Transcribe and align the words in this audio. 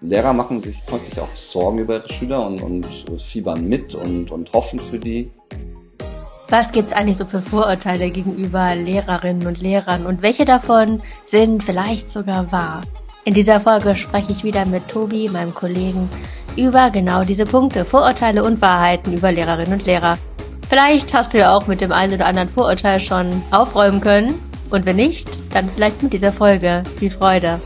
Lehrer 0.00 0.32
machen 0.32 0.60
sich 0.60 0.82
häufig 0.90 1.18
auch 1.20 1.34
Sorgen 1.34 1.78
über 1.78 1.96
ihre 1.96 2.12
Schüler 2.12 2.46
und, 2.46 2.62
und 2.62 2.86
fiebern 3.20 3.68
mit 3.68 3.94
und, 3.94 4.30
und 4.30 4.52
hoffen 4.52 4.78
für 4.78 4.98
die. 4.98 5.30
Was 6.48 6.72
gibt's 6.72 6.92
eigentlich 6.92 7.18
so 7.18 7.26
für 7.26 7.42
Vorurteile 7.42 8.10
gegenüber 8.10 8.74
Lehrerinnen 8.74 9.46
und 9.46 9.60
Lehrern 9.60 10.06
und 10.06 10.22
welche 10.22 10.44
davon 10.44 11.02
sind 11.26 11.62
vielleicht 11.62 12.08
sogar 12.10 12.50
wahr? 12.52 12.80
In 13.24 13.34
dieser 13.34 13.60
Folge 13.60 13.96
spreche 13.96 14.32
ich 14.32 14.44
wieder 14.44 14.64
mit 14.64 14.88
Tobi, 14.88 15.28
meinem 15.28 15.54
Kollegen, 15.54 16.08
über 16.56 16.90
genau 16.90 17.22
diese 17.24 17.44
Punkte, 17.44 17.84
Vorurteile 17.84 18.42
und 18.42 18.62
Wahrheiten 18.62 19.12
über 19.12 19.30
Lehrerinnen 19.30 19.74
und 19.74 19.84
Lehrer. 19.84 20.16
Vielleicht 20.68 21.14
hast 21.14 21.34
du 21.34 21.38
ja 21.38 21.54
auch 21.54 21.66
mit 21.66 21.80
dem 21.80 21.92
einen 21.92 22.14
oder 22.14 22.26
anderen 22.26 22.48
Vorurteil 22.48 23.00
schon 23.00 23.42
aufräumen 23.50 24.00
können. 24.00 24.34
Und 24.70 24.84
wenn 24.84 24.96
nicht, 24.96 25.54
dann 25.54 25.70
vielleicht 25.70 26.02
mit 26.02 26.12
dieser 26.12 26.32
Folge. 26.32 26.82
Viel 26.96 27.10
Freude. 27.10 27.60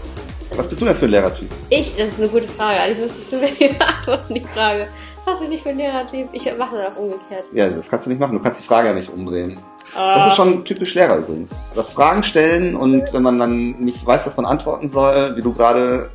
Was 0.56 0.68
bist 0.68 0.80
du 0.80 0.84
denn 0.84 0.94
für 0.94 1.06
ein 1.06 1.10
Lehrertyp? 1.12 1.48
Ich, 1.70 1.96
das 1.96 2.08
ist 2.08 2.20
eine 2.20 2.28
gute 2.28 2.48
Frage. 2.48 2.80
Eigentlich 2.80 2.98
müsstest 2.98 3.32
du 3.32 3.36
mir 3.36 3.48
beantworten, 3.78 4.34
die 4.34 4.40
Frage. 4.40 4.86
Was 5.24 5.40
bin 5.40 5.52
ich 5.52 5.62
für 5.62 5.70
ein 5.70 5.78
Lehrertyp? 5.78 6.28
Ich 6.32 6.44
mache 6.58 6.76
das 6.76 6.92
auch 6.92 6.98
umgekehrt. 6.98 7.46
Ja, 7.52 7.68
das 7.68 7.88
kannst 7.88 8.06
du 8.06 8.10
nicht 8.10 8.18
machen. 8.18 8.36
Du 8.36 8.42
kannst 8.42 8.60
die 8.60 8.66
Frage 8.66 8.88
ja 8.88 8.94
nicht 8.94 9.08
umdrehen. 9.08 9.58
Ah. 9.94 10.14
Das 10.14 10.26
ist 10.28 10.36
schon 10.36 10.64
typisch 10.64 10.94
Lehrer 10.94 11.18
übrigens. 11.18 11.52
Das 11.74 11.92
Fragen 11.92 12.22
stellen 12.22 12.74
und 12.74 13.12
wenn 13.12 13.22
man 13.22 13.38
dann 13.38 13.80
nicht 13.80 14.04
weiß, 14.04 14.26
was 14.26 14.36
man 14.36 14.46
antworten 14.46 14.88
soll, 14.88 15.36
wie 15.36 15.42
du 15.42 15.52
gerade 15.52 16.10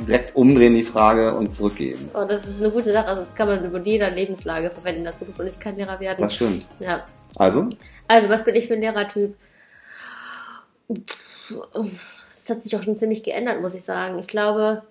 direkt 0.00 0.34
umdrehen 0.36 0.74
die 0.74 0.82
Frage 0.82 1.34
und 1.34 1.52
zurückgeben. 1.52 2.10
Oh, 2.14 2.24
das 2.28 2.46
ist 2.46 2.60
eine 2.60 2.70
gute 2.70 2.92
Sache. 2.92 3.06
Also 3.06 3.20
das 3.20 3.34
kann 3.34 3.48
man 3.48 3.64
in 3.64 3.84
jeder 3.84 4.10
Lebenslage 4.10 4.70
verwenden. 4.70 5.04
Dazu 5.04 5.24
muss 5.24 5.38
man 5.38 5.46
nicht 5.46 5.60
kein 5.60 5.76
Lehrer 5.76 6.00
werden. 6.00 6.20
Das 6.20 6.34
stimmt. 6.34 6.68
Ja. 6.80 7.04
Also? 7.36 7.68
Also, 8.08 8.28
was 8.28 8.44
bin 8.44 8.54
ich 8.54 8.66
für 8.66 8.74
ein 8.74 8.80
Lehrertyp? 8.80 9.34
Es 12.34 12.50
hat 12.50 12.62
sich 12.62 12.76
auch 12.76 12.82
schon 12.82 12.96
ziemlich 12.96 13.22
geändert, 13.22 13.60
muss 13.60 13.74
ich 13.74 13.84
sagen. 13.84 14.18
Ich 14.18 14.26
glaube, 14.26 14.82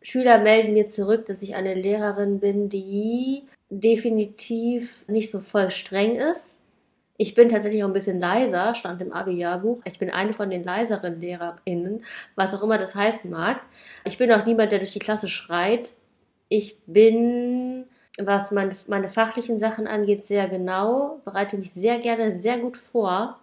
Schüler 0.00 0.38
melden 0.38 0.72
mir 0.72 0.88
zurück, 0.88 1.26
dass 1.26 1.42
ich 1.42 1.54
eine 1.54 1.74
Lehrerin 1.74 2.40
bin, 2.40 2.68
die 2.68 3.44
definitiv 3.68 5.06
nicht 5.06 5.30
so 5.30 5.40
voll 5.40 5.70
streng 5.70 6.16
ist. 6.16 6.62
Ich 7.18 7.34
bin 7.34 7.48
tatsächlich 7.48 7.82
auch 7.82 7.88
ein 7.88 7.94
bisschen 7.94 8.20
leiser, 8.20 8.74
stand 8.74 9.00
im 9.02 9.12
Abi-Jahrbuch. 9.12 9.82
Ich 9.84 9.98
bin 9.98 10.10
eine 10.10 10.32
von 10.32 10.50
den 10.50 10.64
leiseren 10.64 11.20
LehrerInnen, 11.20 12.04
was 12.34 12.54
auch 12.54 12.62
immer 12.62 12.78
das 12.78 12.94
heißen 12.94 13.30
mag. 13.30 13.60
Ich 14.04 14.18
bin 14.18 14.32
auch 14.32 14.44
niemand, 14.44 14.72
der 14.72 14.78
durch 14.78 14.92
die 14.92 14.98
Klasse 14.98 15.28
schreit. 15.28 15.94
Ich 16.48 16.78
bin, 16.86 17.86
was 18.18 18.52
meine, 18.52 18.76
meine 18.86 19.08
fachlichen 19.08 19.58
Sachen 19.58 19.86
angeht, 19.86 20.24
sehr 20.24 20.48
genau, 20.48 21.20
bereite 21.24 21.58
mich 21.58 21.72
sehr 21.72 21.98
gerne 21.98 22.38
sehr 22.38 22.58
gut 22.58 22.76
vor 22.76 23.40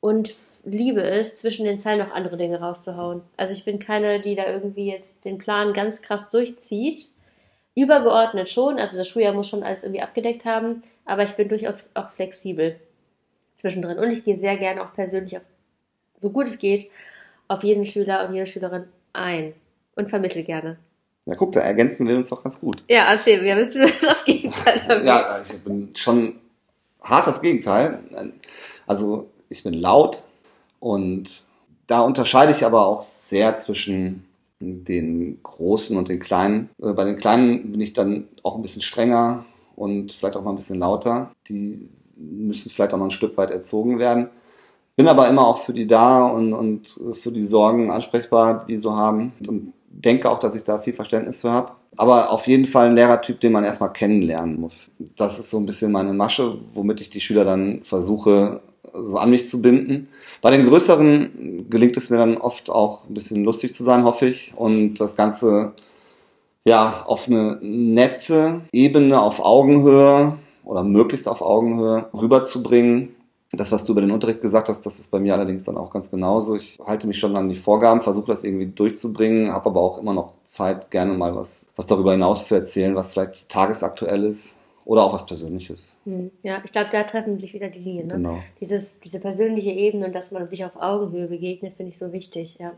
und 0.00 0.32
liebe 0.70 1.02
es, 1.02 1.36
zwischen 1.36 1.64
den 1.64 1.80
Zeilen 1.80 1.98
noch 1.98 2.12
andere 2.12 2.36
Dinge 2.36 2.60
rauszuhauen. 2.60 3.22
Also 3.36 3.52
ich 3.52 3.64
bin 3.64 3.78
keine, 3.78 4.20
die 4.20 4.34
da 4.34 4.46
irgendwie 4.46 4.90
jetzt 4.90 5.24
den 5.24 5.38
Plan 5.38 5.72
ganz 5.72 6.02
krass 6.02 6.30
durchzieht. 6.30 7.10
Übergeordnet 7.74 8.48
schon, 8.48 8.78
also 8.78 8.96
das 8.96 9.08
Schuljahr 9.08 9.34
muss 9.34 9.48
schon 9.48 9.62
alles 9.62 9.84
irgendwie 9.84 10.02
abgedeckt 10.02 10.44
haben, 10.44 10.82
aber 11.04 11.22
ich 11.22 11.36
bin 11.36 11.48
durchaus 11.48 11.88
auch 11.94 12.10
flexibel 12.10 12.80
zwischendrin. 13.54 13.98
Und 13.98 14.12
ich 14.12 14.24
gehe 14.24 14.38
sehr 14.38 14.56
gerne 14.56 14.82
auch 14.82 14.92
persönlich, 14.92 15.36
auf, 15.36 15.44
so 16.18 16.30
gut 16.30 16.46
es 16.46 16.58
geht, 16.58 16.90
auf 17.46 17.62
jeden 17.62 17.84
Schüler 17.84 18.26
und 18.26 18.34
jede 18.34 18.46
Schülerin 18.46 18.84
ein 19.12 19.54
und 19.94 20.08
vermittle 20.08 20.42
gerne. 20.42 20.78
Ja, 21.26 21.34
guck, 21.34 21.52
da 21.52 21.60
ergänzen 21.60 22.08
wir 22.08 22.16
uns 22.16 22.30
doch 22.30 22.42
ganz 22.42 22.58
gut. 22.58 22.82
Ja, 22.88 23.12
erzähl 23.12 23.42
mir, 23.42 23.54
bist 23.54 23.74
du 23.74 23.80
das 24.00 24.24
Gegenteil? 24.24 25.04
ja, 25.04 25.40
ich 25.42 25.58
bin 25.58 25.94
schon 25.94 26.40
hart 27.02 27.26
das 27.26 27.40
Gegenteil. 27.40 28.00
Also 28.86 29.30
ich 29.48 29.62
bin 29.62 29.74
laut 29.74 30.24
und 30.80 31.46
da 31.86 32.00
unterscheide 32.02 32.52
ich 32.52 32.64
aber 32.64 32.86
auch 32.86 33.02
sehr 33.02 33.56
zwischen 33.56 34.24
den 34.60 35.42
Großen 35.42 35.96
und 35.96 36.08
den 36.08 36.20
Kleinen. 36.20 36.68
Äh, 36.82 36.92
bei 36.92 37.04
den 37.04 37.16
Kleinen 37.16 37.72
bin 37.72 37.80
ich 37.80 37.92
dann 37.92 38.28
auch 38.42 38.56
ein 38.56 38.62
bisschen 38.62 38.82
strenger 38.82 39.44
und 39.76 40.12
vielleicht 40.12 40.36
auch 40.36 40.42
mal 40.42 40.50
ein 40.50 40.56
bisschen 40.56 40.78
lauter. 40.78 41.30
Die 41.48 41.88
müssen 42.16 42.70
vielleicht 42.70 42.92
auch 42.92 42.98
mal 42.98 43.06
ein 43.06 43.10
Stück 43.10 43.36
weit 43.38 43.50
erzogen 43.50 43.98
werden. 43.98 44.28
Bin 44.96 45.06
aber 45.06 45.28
immer 45.28 45.46
auch 45.46 45.58
für 45.58 45.72
die 45.72 45.86
da 45.86 46.26
und, 46.26 46.52
und 46.52 47.00
für 47.12 47.30
die 47.30 47.44
Sorgen 47.44 47.92
ansprechbar, 47.92 48.66
die 48.66 48.76
so 48.76 48.96
haben. 48.96 49.32
Und 49.46 49.72
denke 49.88 50.30
auch, 50.30 50.40
dass 50.40 50.56
ich 50.56 50.64
da 50.64 50.78
viel 50.78 50.92
Verständnis 50.92 51.40
für 51.40 51.52
habe. 51.52 51.72
Aber 51.96 52.30
auf 52.30 52.46
jeden 52.46 52.64
Fall 52.64 52.88
ein 52.88 52.96
Lehrertyp, 52.96 53.40
den 53.40 53.52
man 53.52 53.64
erstmal 53.64 53.92
kennenlernen 53.92 54.60
muss. 54.60 54.88
Das 55.16 55.38
ist 55.38 55.50
so 55.50 55.58
ein 55.58 55.66
bisschen 55.66 55.92
meine 55.92 56.12
Masche, 56.12 56.58
womit 56.74 57.00
ich 57.00 57.10
die 57.10 57.20
Schüler 57.20 57.44
dann 57.44 57.82
versuche, 57.84 58.60
so 58.82 59.18
an 59.18 59.30
mich 59.30 59.48
zu 59.48 59.62
binden. 59.62 60.08
Bei 60.40 60.50
den 60.50 60.66
größeren 60.66 61.66
gelingt 61.68 61.96
es 61.96 62.10
mir 62.10 62.18
dann 62.18 62.36
oft 62.36 62.70
auch 62.70 63.08
ein 63.08 63.14
bisschen 63.14 63.44
lustig 63.44 63.74
zu 63.74 63.84
sein, 63.84 64.04
hoffe 64.04 64.26
ich. 64.26 64.54
Und 64.56 64.94
das 64.94 65.16
Ganze 65.16 65.72
ja 66.64 67.04
auf 67.06 67.28
eine 67.28 67.58
nette 67.62 68.62
Ebene, 68.72 69.20
auf 69.20 69.40
Augenhöhe 69.40 70.36
oder 70.64 70.84
möglichst 70.84 71.28
auf 71.28 71.42
Augenhöhe 71.42 72.06
rüberzubringen. 72.12 73.14
Das, 73.52 73.72
was 73.72 73.84
du 73.86 73.92
über 73.92 74.02
den 74.02 74.10
Unterricht 74.10 74.42
gesagt 74.42 74.68
hast, 74.68 74.84
das 74.84 74.98
ist 74.98 75.10
bei 75.10 75.18
mir 75.18 75.32
allerdings 75.32 75.64
dann 75.64 75.78
auch 75.78 75.90
ganz 75.90 76.10
genauso. 76.10 76.54
Ich 76.54 76.78
halte 76.84 77.06
mich 77.06 77.18
schon 77.18 77.34
an 77.34 77.48
die 77.48 77.54
Vorgaben, 77.54 78.02
versuche 78.02 78.26
das 78.26 78.44
irgendwie 78.44 78.66
durchzubringen, 78.66 79.52
habe 79.52 79.70
aber 79.70 79.80
auch 79.80 79.98
immer 79.98 80.12
noch 80.12 80.34
Zeit, 80.44 80.90
gerne 80.90 81.14
mal 81.14 81.34
was, 81.34 81.70
was 81.74 81.86
darüber 81.86 82.12
hinaus 82.12 82.46
zu 82.46 82.54
erzählen, 82.54 82.94
was 82.94 83.14
vielleicht 83.14 83.48
tagesaktuell 83.48 84.24
ist 84.24 84.58
oder 84.88 85.04
auch 85.04 85.12
was 85.12 85.26
Persönliches. 85.26 86.00
Hm, 86.04 86.30
ja, 86.42 86.62
ich 86.64 86.72
glaube, 86.72 86.88
da 86.90 87.02
treffen 87.02 87.38
sich 87.38 87.52
wieder 87.52 87.68
die 87.68 87.78
Linien. 87.78 88.06
Ne? 88.06 88.14
Genau. 88.14 88.38
Dieses, 88.58 88.98
diese 89.00 89.20
persönliche 89.20 89.70
Ebene 89.70 90.06
und 90.06 90.14
dass 90.14 90.32
man 90.32 90.48
sich 90.48 90.64
auf 90.64 90.76
Augenhöhe 90.76 91.28
begegnet, 91.28 91.74
finde 91.74 91.90
ich 91.90 91.98
so 91.98 92.10
wichtig. 92.10 92.56
Ja. 92.58 92.72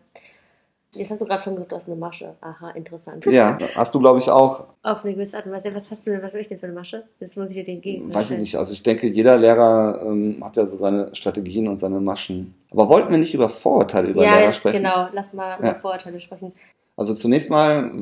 Jetzt 0.92 1.12
hast 1.12 1.20
du 1.20 1.24
gerade 1.24 1.40
schon 1.40 1.54
gesagt, 1.54 1.70
du 1.70 1.76
hast 1.76 1.86
eine 1.86 1.94
Masche. 1.94 2.34
Aha, 2.40 2.70
interessant. 2.70 3.24
Ja, 3.26 3.56
hast 3.76 3.94
du, 3.94 4.00
glaube 4.00 4.18
ich, 4.18 4.28
auch. 4.28 4.64
Auf 4.82 5.04
eine 5.04 5.14
gewisse 5.14 5.36
Art 5.36 5.46
und 5.46 5.52
Weise. 5.52 5.72
Was 5.72 5.88
hast 5.92 6.04
du 6.04 6.10
denn, 6.10 6.20
was 6.20 6.32
soll 6.32 6.40
ich 6.40 6.48
denn 6.48 6.58
für 6.58 6.66
eine 6.66 6.74
Masche? 6.74 7.04
Jetzt 7.20 7.36
muss 7.36 7.50
ich 7.50 7.54
dir 7.54 7.64
den 7.64 7.80
Gegenstand 7.80 8.12
Weiß 8.12 8.32
ich 8.32 8.38
nicht. 8.40 8.56
Also 8.56 8.72
ich 8.72 8.82
denke, 8.82 9.06
jeder 9.06 9.38
Lehrer 9.38 10.02
ähm, 10.04 10.42
hat 10.42 10.56
ja 10.56 10.66
so 10.66 10.74
seine 10.74 11.14
Strategien 11.14 11.68
und 11.68 11.76
seine 11.76 12.00
Maschen. 12.00 12.56
Aber 12.72 12.88
wollten 12.88 13.12
wir 13.12 13.18
nicht 13.18 13.34
über 13.34 13.48
Vorurteile 13.48 14.08
über 14.08 14.24
ja, 14.24 14.36
Lehrer 14.36 14.52
sprechen? 14.52 14.78
genau. 14.78 15.06
Lass 15.12 15.32
mal 15.32 15.50
ja. 15.50 15.58
über 15.58 15.74
Vorurteile 15.76 16.18
sprechen. 16.18 16.54
Also 16.96 17.14
zunächst 17.14 17.50
mal 17.50 17.92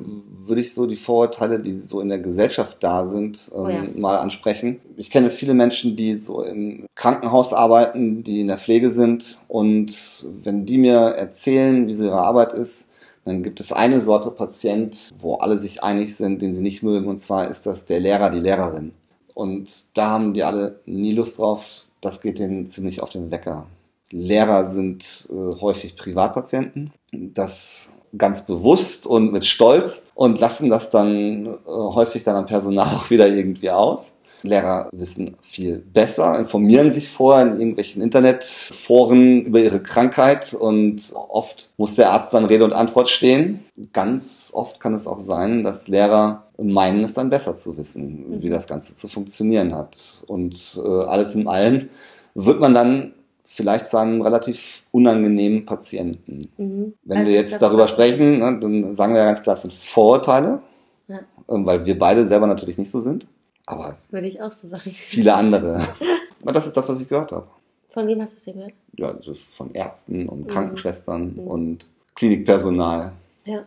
würde 0.48 0.60
ich 0.60 0.75
so 0.75 0.86
die 0.86 0.97
Vorurteile, 0.97 1.60
die 1.60 1.75
so 1.75 2.00
in 2.00 2.09
der 2.09 2.19
Gesellschaft 2.19 2.78
da 2.81 3.06
sind, 3.06 3.50
ähm, 3.54 3.60
oh 3.60 3.69
ja. 3.69 3.84
mal 3.97 4.16
ansprechen. 4.19 4.81
Ich 4.97 5.10
kenne 5.10 5.31
viele 5.31 5.54
Menschen, 5.54 5.97
die 5.97 6.19
so 6.19 6.42
im 6.42 6.86
Krankenhaus 6.94 7.53
arbeiten, 7.53 8.25
die 8.25 8.41
in 8.41 8.48
der 8.48 8.59
Pflege 8.59 8.91
sind 8.91 9.38
und 9.48 9.94
wenn 10.42 10.66
die 10.66 10.78
mir 10.78 10.98
erzählen, 10.98 11.86
wie 11.86 11.92
so 11.92 12.04
ihre 12.04 12.20
Arbeit 12.20 12.53
ist, 12.53 12.91
dann 13.25 13.42
gibt 13.42 13.60
es 13.60 13.72
eine 13.72 14.00
Sorte 14.00 14.31
Patient, 14.31 15.10
wo 15.19 15.34
alle 15.34 15.59
sich 15.59 15.82
einig 15.82 16.16
sind, 16.16 16.41
den 16.41 16.54
sie 16.54 16.62
nicht 16.62 16.82
mögen, 16.82 17.09
und 17.09 17.19
zwar 17.19 17.50
ist 17.50 17.66
das 17.66 17.84
der 17.84 18.00
Lehrer, 18.00 18.30
die 18.30 18.41
Lehrerin. 18.41 18.92
Und 19.34 19.97
da 19.97 20.10
haben 20.10 20.32
die 20.32 20.42
alle 20.44 20.80
nie 20.86 21.12
Lust 21.12 21.38
drauf. 21.38 21.86
Das 22.00 22.20
geht 22.20 22.38
denen 22.38 22.66
ziemlich 22.66 23.03
auf 23.03 23.10
den 23.10 23.30
Wecker. 23.30 23.66
Lehrer 24.11 24.65
sind 24.65 25.29
äh, 25.31 25.61
häufig 25.61 25.97
Privatpatienten. 25.97 26.93
Das 27.13 27.93
ganz 28.17 28.47
bewusst 28.47 29.07
und 29.07 29.33
mit 29.33 29.45
Stolz 29.45 30.07
und 30.15 30.41
lassen 30.41 30.71
das 30.71 30.91
dann 30.91 31.47
äh, 31.47 31.57
häufig 31.67 32.25
dann 32.25 32.37
am 32.37 32.47
Personal 32.47 32.87
auch 32.97 33.11
wieder 33.11 33.29
irgendwie 33.29 33.71
aus. 33.71 34.15
Lehrer 34.43 34.89
wissen 34.93 35.37
viel 35.43 35.79
besser, 35.79 36.39
informieren 36.39 36.93
sich 36.93 37.09
vorher 37.09 37.45
in 37.45 37.59
irgendwelchen 37.59 38.01
Internetforen 38.01 39.43
über 39.43 39.59
ihre 39.59 39.83
Krankheit 39.83 40.55
und 40.55 41.13
oft 41.13 41.73
muss 41.77 41.97
der 41.97 42.13
Arzt 42.13 42.33
dann 42.33 42.45
Rede 42.45 42.65
und 42.65 42.73
Antwort 42.73 43.09
stehen. 43.09 43.65
Ganz 43.93 44.51
oft 44.55 44.79
kann 44.79 44.95
es 44.95 45.09
auch 45.09 45.19
sein, 45.19 45.65
dass 45.65 45.89
Lehrer 45.89 46.47
meinen 46.57 47.03
es 47.03 47.15
dann 47.15 47.31
besser 47.31 47.57
zu 47.57 47.77
wissen, 47.77 48.27
wie 48.41 48.49
das 48.49 48.69
Ganze 48.69 48.95
zu 48.95 49.09
funktionieren 49.09 49.75
hat. 49.75 50.23
Und 50.29 50.81
äh, 50.85 50.89
alles 50.89 51.35
in 51.35 51.49
allem 51.49 51.89
wird 52.35 52.61
man 52.61 52.75
dann 52.75 53.15
vielleicht 53.50 53.86
zu 53.86 53.97
einem 53.97 54.20
relativ 54.20 54.84
unangenehmen 54.92 55.64
Patienten. 55.64 56.48
Mhm. 56.59 56.94
Wenn 57.03 57.19
also 57.19 57.31
wir 57.31 57.38
jetzt 57.38 57.60
darüber 57.60 57.88
sprechen, 57.88 58.38
ne, 58.38 58.59
dann 58.60 58.94
sagen 58.94 59.14
wir 59.14 59.22
ja 59.22 59.26
ganz 59.26 59.42
klar, 59.42 59.56
es 59.56 59.62
sind 59.62 59.72
Vorurteile, 59.72 60.60
ja. 61.09 61.21
Ähm, 61.48 61.65
weil 61.65 61.86
wir 61.86 61.98
beide 61.98 62.27
selber 62.27 62.47
natürlich 62.47 62.77
nicht 62.77 62.91
so 62.91 63.00
sind. 63.00 63.27
Aber 63.66 63.95
würde 64.10 64.27
ich 64.27 64.41
auch 64.41 64.53
so 64.53 64.68
sagen. 64.68 64.91
Viele 64.91 65.34
andere. 65.34 65.83
Aber 66.42 66.53
das 66.53 66.66
ist 66.66 66.77
das, 66.77 66.89
was 66.89 67.00
ich 67.00 67.09
gehört 67.09 67.33
habe. 67.33 67.48
Von 67.89 68.06
wem 68.06 68.21
hast 68.21 68.34
du 68.34 68.50
es 68.50 68.56
gehört? 68.56 68.72
Ja, 68.97 69.12
also 69.12 69.33
von 69.33 69.72
Ärzten 69.72 70.28
und 70.28 70.42
mhm. 70.42 70.47
Krankenschwestern 70.47 71.34
mhm. 71.34 71.48
und 71.48 71.91
Klinikpersonal. 72.15 73.12
Ja. 73.44 73.65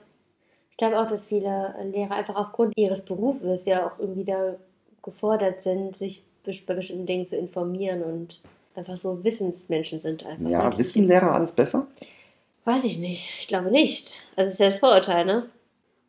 Ich 0.70 0.78
glaube 0.78 1.00
auch, 1.00 1.08
dass 1.08 1.26
viele 1.26 1.76
Lehrer 1.92 2.12
einfach 2.12 2.36
aufgrund 2.36 2.78
ihres 2.78 3.04
Berufes 3.04 3.66
ja 3.66 3.88
auch 3.88 4.00
irgendwie 4.00 4.24
da 4.24 4.56
gefordert 5.04 5.64
sind, 5.64 5.96
sich 5.96 6.24
bei 6.66 6.76
bestimmten 6.76 7.06
Dingen 7.06 7.26
zu 7.26 7.36
informieren 7.36 8.04
und 8.04 8.42
einfach 8.76 8.98
so 8.98 9.24
Wissensmenschen 9.24 10.00
sind 10.00 10.26
einfach. 10.26 10.50
Ja, 10.50 10.78
wissen 10.78 11.08
Lehrer 11.08 11.34
alles 11.34 11.52
besser? 11.52 11.88
Weiß 12.64 12.84
ich 12.84 13.00
nicht. 13.00 13.30
Ich 13.40 13.48
glaube 13.48 13.72
nicht. 13.72 14.28
Also 14.36 14.50
es 14.50 14.54
ist 14.54 14.60
ja 14.60 14.66
das 14.68 14.80
Vorurteil, 14.80 15.26
ne? 15.26 15.50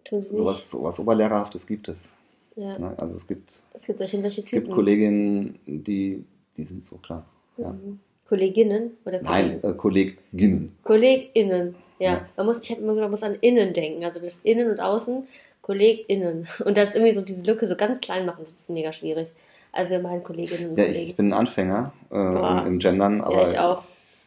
Tun 0.04 0.22
sie 0.22 0.36
sowas, 0.36 0.56
nicht. 0.56 0.68
sowas 0.68 0.98
Oberlehrerhaftes 0.98 1.66
gibt 1.66 1.88
es. 1.88 2.12
Ja. 2.56 2.78
Ne? 2.78 2.94
Also 2.98 3.16
es 3.16 3.26
gibt, 3.26 3.62
es 3.72 3.86
gibt 3.86 3.98
solche, 3.98 4.20
solche 4.20 4.40
es 4.42 4.50
gibt 4.50 4.70
Kolleginnen, 4.70 5.58
die, 5.66 6.24
die 6.56 6.64
sind 6.64 6.84
so 6.84 6.96
klar. 6.96 7.24
Ja. 7.56 7.70
Mhm. 7.72 8.00
Kolleginnen 8.26 8.92
oder 9.04 9.20
Kollegen? 9.20 9.60
Nein, 9.60 9.62
äh, 9.62 9.74
Kolleginnen. 9.74 10.76
Kolleginnen, 10.82 11.74
Ja, 11.98 12.12
ja. 12.12 12.28
man 12.36 12.46
muss, 12.46 12.62
ich 12.62 12.70
hab, 12.70 12.80
man 12.80 13.10
muss 13.10 13.22
an 13.22 13.36
innen 13.40 13.72
denken, 13.72 14.04
also 14.04 14.20
das 14.20 14.40
Innen 14.40 14.70
und 14.70 14.80
Außen, 14.80 15.26
KollegInnen. 15.62 16.46
Und 16.64 16.76
das 16.76 16.94
irgendwie 16.94 17.12
so 17.14 17.22
diese 17.22 17.44
Lücke 17.44 17.66
so 17.66 17.76
ganz 17.76 18.00
klein 18.00 18.26
machen, 18.26 18.40
das 18.40 18.52
ist 18.52 18.70
mega 18.70 18.92
schwierig. 18.92 19.32
Also 19.72 19.98
meinen 20.00 20.22
Kolleginnen 20.22 20.70
und 20.70 20.78
ja, 20.78 20.84
Kollegen. 20.84 21.06
Ich 21.06 21.16
bin 21.16 21.28
ein 21.30 21.32
Anfänger 21.32 21.92
äh, 22.10 22.16
im, 22.16 22.66
im 22.66 22.78
Gendern, 22.78 23.22
aber. 23.22 23.42
Ja, 23.42 23.50
ich 23.50 23.58
auch. 23.58 23.82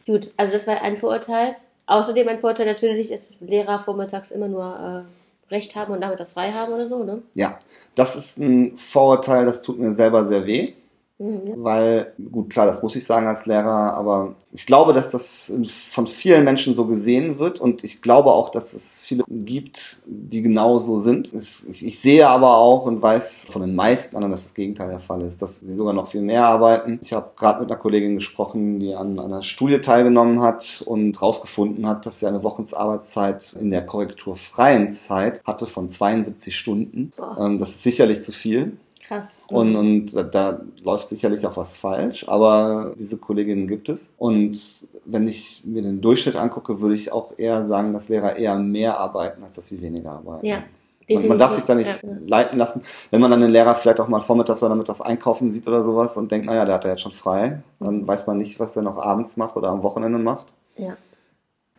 Gut, 0.06 0.30
also 0.36 0.52
das 0.52 0.66
war 0.66 0.82
ein 0.82 0.96
Vorurteil. 0.96 1.56
Außerdem 1.86 2.26
ein 2.28 2.38
Vorteil 2.38 2.66
natürlich 2.66 3.12
ist, 3.12 3.40
Lehrer 3.40 3.78
vormittags 3.78 4.32
immer 4.32 4.48
nur 4.48 5.06
äh, 5.08 5.52
Recht 5.52 5.76
haben 5.76 5.92
und 5.92 6.00
damit 6.00 6.18
das 6.18 6.32
frei 6.32 6.50
haben 6.50 6.72
oder 6.72 6.86
so, 6.86 7.04
ne? 7.04 7.22
Ja, 7.34 7.58
das 7.94 8.16
ist 8.16 8.38
ein 8.38 8.76
Vorurteil, 8.76 9.46
das 9.46 9.62
tut 9.62 9.78
mir 9.78 9.94
selber 9.94 10.24
sehr 10.24 10.46
weh. 10.46 10.72
Mhm, 11.18 11.54
Weil, 11.56 12.12
gut, 12.30 12.50
klar, 12.50 12.66
das 12.66 12.82
muss 12.82 12.94
ich 12.94 13.06
sagen 13.06 13.26
als 13.26 13.46
Lehrer, 13.46 13.94
aber 13.94 14.34
ich 14.52 14.66
glaube, 14.66 14.92
dass 14.92 15.12
das 15.12 15.50
von 15.66 16.06
vielen 16.06 16.44
Menschen 16.44 16.74
so 16.74 16.84
gesehen 16.86 17.38
wird 17.38 17.58
und 17.58 17.84
ich 17.84 18.02
glaube 18.02 18.32
auch, 18.32 18.50
dass 18.50 18.74
es 18.74 19.00
viele 19.00 19.24
gibt, 19.28 20.02
die 20.04 20.42
genau 20.42 20.76
so 20.76 20.98
sind. 20.98 21.32
Ich 21.32 21.98
sehe 22.00 22.28
aber 22.28 22.58
auch 22.58 22.84
und 22.84 23.00
weiß 23.00 23.46
von 23.50 23.62
den 23.62 23.74
meisten 23.74 24.14
anderen, 24.16 24.32
dass 24.32 24.42
das 24.42 24.52
Gegenteil 24.54 24.90
der 24.90 24.98
Fall 25.00 25.22
ist, 25.22 25.40
dass 25.40 25.60
sie 25.60 25.72
sogar 25.72 25.94
noch 25.94 26.06
viel 26.06 26.20
mehr 26.20 26.44
arbeiten. 26.46 26.98
Ich 27.00 27.14
habe 27.14 27.30
gerade 27.34 27.60
mit 27.60 27.70
einer 27.70 27.80
Kollegin 27.80 28.16
gesprochen, 28.16 28.78
die 28.78 28.94
an 28.94 29.18
einer 29.18 29.42
Studie 29.42 29.80
teilgenommen 29.80 30.42
hat 30.42 30.82
und 30.84 31.14
herausgefunden 31.18 31.86
hat, 31.86 32.04
dass 32.04 32.20
sie 32.20 32.26
eine 32.26 32.42
Wochensarbeitszeit 32.42 33.56
in 33.58 33.70
der 33.70 33.86
korrekturfreien 33.86 34.90
Zeit 34.90 35.40
hatte 35.46 35.64
von 35.64 35.88
72 35.88 36.54
Stunden. 36.54 37.12
Boah. 37.16 37.56
Das 37.58 37.70
ist 37.70 37.82
sicherlich 37.82 38.20
zu 38.20 38.32
viel. 38.32 38.76
Krass. 39.06 39.36
Und, 39.48 39.76
und 39.76 40.16
da, 40.16 40.22
da 40.24 40.60
läuft 40.82 41.08
sicherlich 41.08 41.46
auch 41.46 41.56
was 41.56 41.76
falsch, 41.76 42.28
aber 42.28 42.94
diese 42.98 43.18
Kolleginnen 43.18 43.66
gibt 43.68 43.88
es. 43.88 44.14
Und 44.18 44.58
wenn 45.04 45.28
ich 45.28 45.62
mir 45.64 45.82
den 45.82 46.00
Durchschnitt 46.00 46.34
angucke, 46.34 46.80
würde 46.80 46.96
ich 46.96 47.12
auch 47.12 47.32
eher 47.38 47.62
sagen, 47.62 47.92
dass 47.92 48.08
Lehrer 48.08 48.36
eher 48.36 48.56
mehr 48.56 48.98
arbeiten, 48.98 49.44
als 49.44 49.54
dass 49.54 49.68
sie 49.68 49.80
weniger 49.80 50.12
arbeiten. 50.12 50.44
Ja. 50.44 50.64
Man, 51.08 51.28
man 51.28 51.38
darf 51.38 51.52
sich 51.52 51.64
da 51.64 51.76
nicht 51.76 52.02
ja. 52.02 52.10
leiten 52.26 52.58
lassen. 52.58 52.82
Wenn 53.12 53.20
man 53.20 53.30
dann 53.30 53.40
den 53.40 53.52
Lehrer 53.52 53.76
vielleicht 53.76 54.00
auch 54.00 54.08
mal 54.08 54.18
vormittags 54.18 54.60
oder 54.64 54.74
mittags 54.74 55.00
einkaufen 55.00 55.48
sieht 55.50 55.68
oder 55.68 55.84
sowas 55.84 56.16
und 56.16 56.32
denkt, 56.32 56.46
naja, 56.46 56.64
der 56.64 56.74
hat 56.74 56.84
ja 56.84 56.90
jetzt 56.90 57.02
schon 57.02 57.12
frei, 57.12 57.62
dann 57.78 57.98
mhm. 57.98 58.08
weiß 58.08 58.26
man 58.26 58.38
nicht, 58.38 58.58
was 58.58 58.74
er 58.74 58.82
noch 58.82 58.98
abends 58.98 59.36
macht 59.36 59.54
oder 59.54 59.68
am 59.68 59.84
Wochenende 59.84 60.18
macht. 60.18 60.46
Ja. 60.76 60.96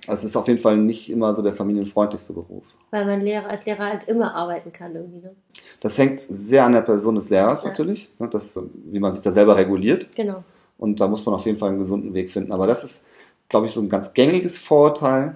Also 0.07 0.19
es 0.19 0.23
ist 0.25 0.37
auf 0.37 0.47
jeden 0.47 0.61
Fall 0.61 0.77
nicht 0.77 1.11
immer 1.11 1.35
so 1.35 1.41
der 1.41 1.51
familienfreundlichste 1.51 2.31
Beruf. 2.31 2.77
Weil 2.91 3.05
man 3.05 3.19
Lehrer, 3.19 3.49
als 3.49 3.65
Lehrer 3.65 3.85
halt 3.85 4.07
immer 4.07 4.33
arbeiten 4.33 4.71
kann 4.71 4.95
irgendwie, 4.95 5.19
ne? 5.19 5.35
Das 5.81 5.97
hängt 5.97 6.19
sehr 6.21 6.65
an 6.65 6.73
der 6.73 6.81
Person 6.81 7.15
des 7.15 7.29
Lehrers 7.29 7.63
ja. 7.63 7.69
natürlich, 7.69 8.13
ne? 8.19 8.27
das, 8.29 8.59
wie 8.85 8.99
man 8.99 9.13
sich 9.13 9.23
da 9.23 9.31
selber 9.31 9.55
reguliert. 9.55 10.15
Genau. 10.15 10.43
Und 10.77 10.99
da 10.99 11.07
muss 11.07 11.25
man 11.25 11.35
auf 11.35 11.45
jeden 11.45 11.57
Fall 11.57 11.69
einen 11.69 11.79
gesunden 11.79 12.13
Weg 12.13 12.29
finden. 12.29 12.51
Aber 12.51 12.67
das 12.67 12.83
ist, 12.83 13.07
glaube 13.49 13.65
ich, 13.65 13.71
so 13.71 13.81
ein 13.81 13.89
ganz 13.89 14.13
gängiges 14.13 14.57
Vorurteil. 14.57 15.35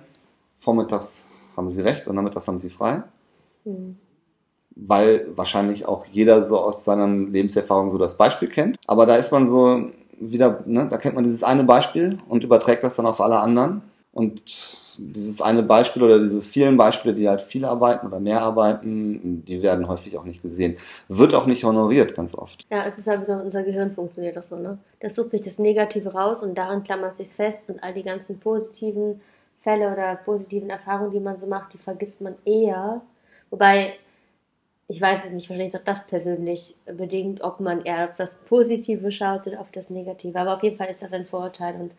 Vormittags 0.59 1.29
haben 1.57 1.69
sie 1.69 1.81
recht 1.81 2.07
und 2.07 2.15
nachmittags 2.15 2.47
haben 2.47 2.59
sie 2.59 2.69
frei. 2.69 3.03
Mhm. 3.65 3.97
Weil 4.75 5.27
wahrscheinlich 5.35 5.85
auch 5.87 6.05
jeder 6.05 6.41
so 6.43 6.59
aus 6.59 6.85
seiner 6.85 7.07
Lebenserfahrung 7.07 7.89
so 7.89 7.97
das 7.97 8.17
Beispiel 8.17 8.47
kennt. 8.47 8.77
Aber 8.87 9.05
da 9.05 9.15
ist 9.15 9.31
man 9.31 9.47
so 9.47 9.89
wieder, 10.19 10.63
ne, 10.65 10.87
da 10.87 10.97
kennt 10.97 11.15
man 11.15 11.23
dieses 11.23 11.43
eine 11.43 11.63
Beispiel 11.63 12.17
und 12.29 12.43
überträgt 12.43 12.83
das 12.83 12.95
dann 12.95 13.05
auf 13.05 13.19
alle 13.19 13.39
anderen. 13.39 13.81
Und 14.13 14.43
dieses 15.01 15.41
eine 15.41 15.63
Beispiel 15.63 16.03
oder 16.03 16.19
diese 16.19 16.41
vielen 16.41 16.77
Beispiele, 16.77 17.15
die 17.15 17.27
halt 17.27 17.41
viel 17.41 17.65
arbeiten 17.65 18.07
oder 18.07 18.19
mehr 18.19 18.41
arbeiten, 18.41 19.43
die 19.45 19.63
werden 19.63 19.87
häufig 19.87 20.17
auch 20.17 20.23
nicht 20.23 20.41
gesehen. 20.41 20.77
Wird 21.07 21.33
auch 21.33 21.45
nicht 21.45 21.63
honoriert, 21.63 22.15
ganz 22.15 22.35
oft. 22.35 22.65
Ja, 22.69 22.85
es 22.85 22.97
ist 22.97 23.07
halt 23.07 23.25
so, 23.25 23.33
unser 23.33 23.63
Gehirn 23.63 23.91
funktioniert 23.91 24.37
auch 24.37 24.43
so, 24.43 24.57
ne? 24.57 24.77
Das 24.99 25.15
sucht 25.15 25.31
sich 25.31 25.41
das 25.41 25.59
Negative 25.59 26.13
raus 26.13 26.43
und 26.43 26.57
daran 26.57 26.83
klammert 26.83 27.17
sich 27.17 27.29
fest 27.29 27.69
und 27.69 27.83
all 27.83 27.93
die 27.93 28.03
ganzen 28.03 28.39
positiven 28.39 29.21
Fälle 29.59 29.91
oder 29.91 30.15
positiven 30.15 30.69
Erfahrungen, 30.69 31.11
die 31.11 31.19
man 31.19 31.39
so 31.39 31.47
macht, 31.47 31.73
die 31.73 31.77
vergisst 31.77 32.21
man 32.21 32.35
eher. 32.45 33.01
Wobei, 33.49 33.93
ich 34.87 35.01
weiß 35.01 35.25
es 35.25 35.31
nicht, 35.31 35.49
wahrscheinlich 35.49 35.73
ist 35.73 35.79
auch 35.79 35.85
das 35.85 36.07
persönlich 36.07 36.75
bedingt, 36.85 37.41
ob 37.41 37.59
man 37.59 37.83
eher 37.83 38.03
auf 38.03 38.15
das 38.15 38.37
Positive 38.37 39.11
schaut 39.11 39.47
oder 39.47 39.61
auf 39.61 39.71
das 39.71 39.89
Negative. 39.89 40.39
Aber 40.39 40.55
auf 40.55 40.63
jeden 40.63 40.77
Fall 40.77 40.89
ist 40.89 41.01
das 41.01 41.13
ein 41.13 41.25
Vorurteil 41.25 41.75
und 41.75 41.91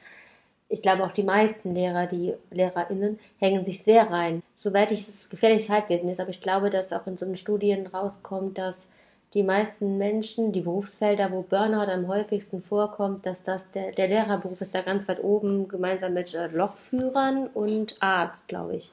ich 0.73 0.81
glaube 0.81 1.05
auch 1.05 1.13
die 1.13 1.23
meisten 1.23 1.75
Lehrer, 1.75 2.07
die 2.07 2.35
LehrerInnen, 2.51 3.19
hängen 3.39 3.65
sich 3.67 3.85
sehr 3.85 4.11
rein. 4.11 4.43
Soweit 4.55 4.91
ich 4.91 5.07
es 5.07 5.29
gefährliches 5.29 5.69
Halbwesen 5.69 6.09
ist, 6.09 6.19
aber 6.19 6.31
ich 6.31 6.41
glaube, 6.41 6.71
dass 6.71 6.95
auch 6.95 7.07
in 7.07 7.19
so 7.19 7.27
einen 7.27 7.37
Studien 7.37 7.87
rauskommt, 7.87 8.57
dass 8.57 8.89
die 9.35 9.43
meisten 9.43 9.99
Menschen, 9.99 10.53
die 10.53 10.63
Berufsfelder, 10.63 11.31
wo 11.31 11.43
Burnout 11.43 11.91
am 11.91 12.09
häufigsten 12.09 12.63
vorkommt, 12.63 13.27
dass 13.27 13.43
das 13.43 13.71
der, 13.71 13.93
der 13.93 14.09
Lehrerberuf 14.09 14.63
ist 14.63 14.75
da 14.75 14.81
ganz 14.81 15.07
weit 15.09 15.23
oben, 15.23 15.69
gemeinsam 15.69 16.15
mit 16.15 16.35
äh, 16.35 16.49
Lokführern 16.49 17.49
und 17.49 17.97
Arzt, 18.01 18.49
glaube 18.49 18.77
ich. 18.77 18.93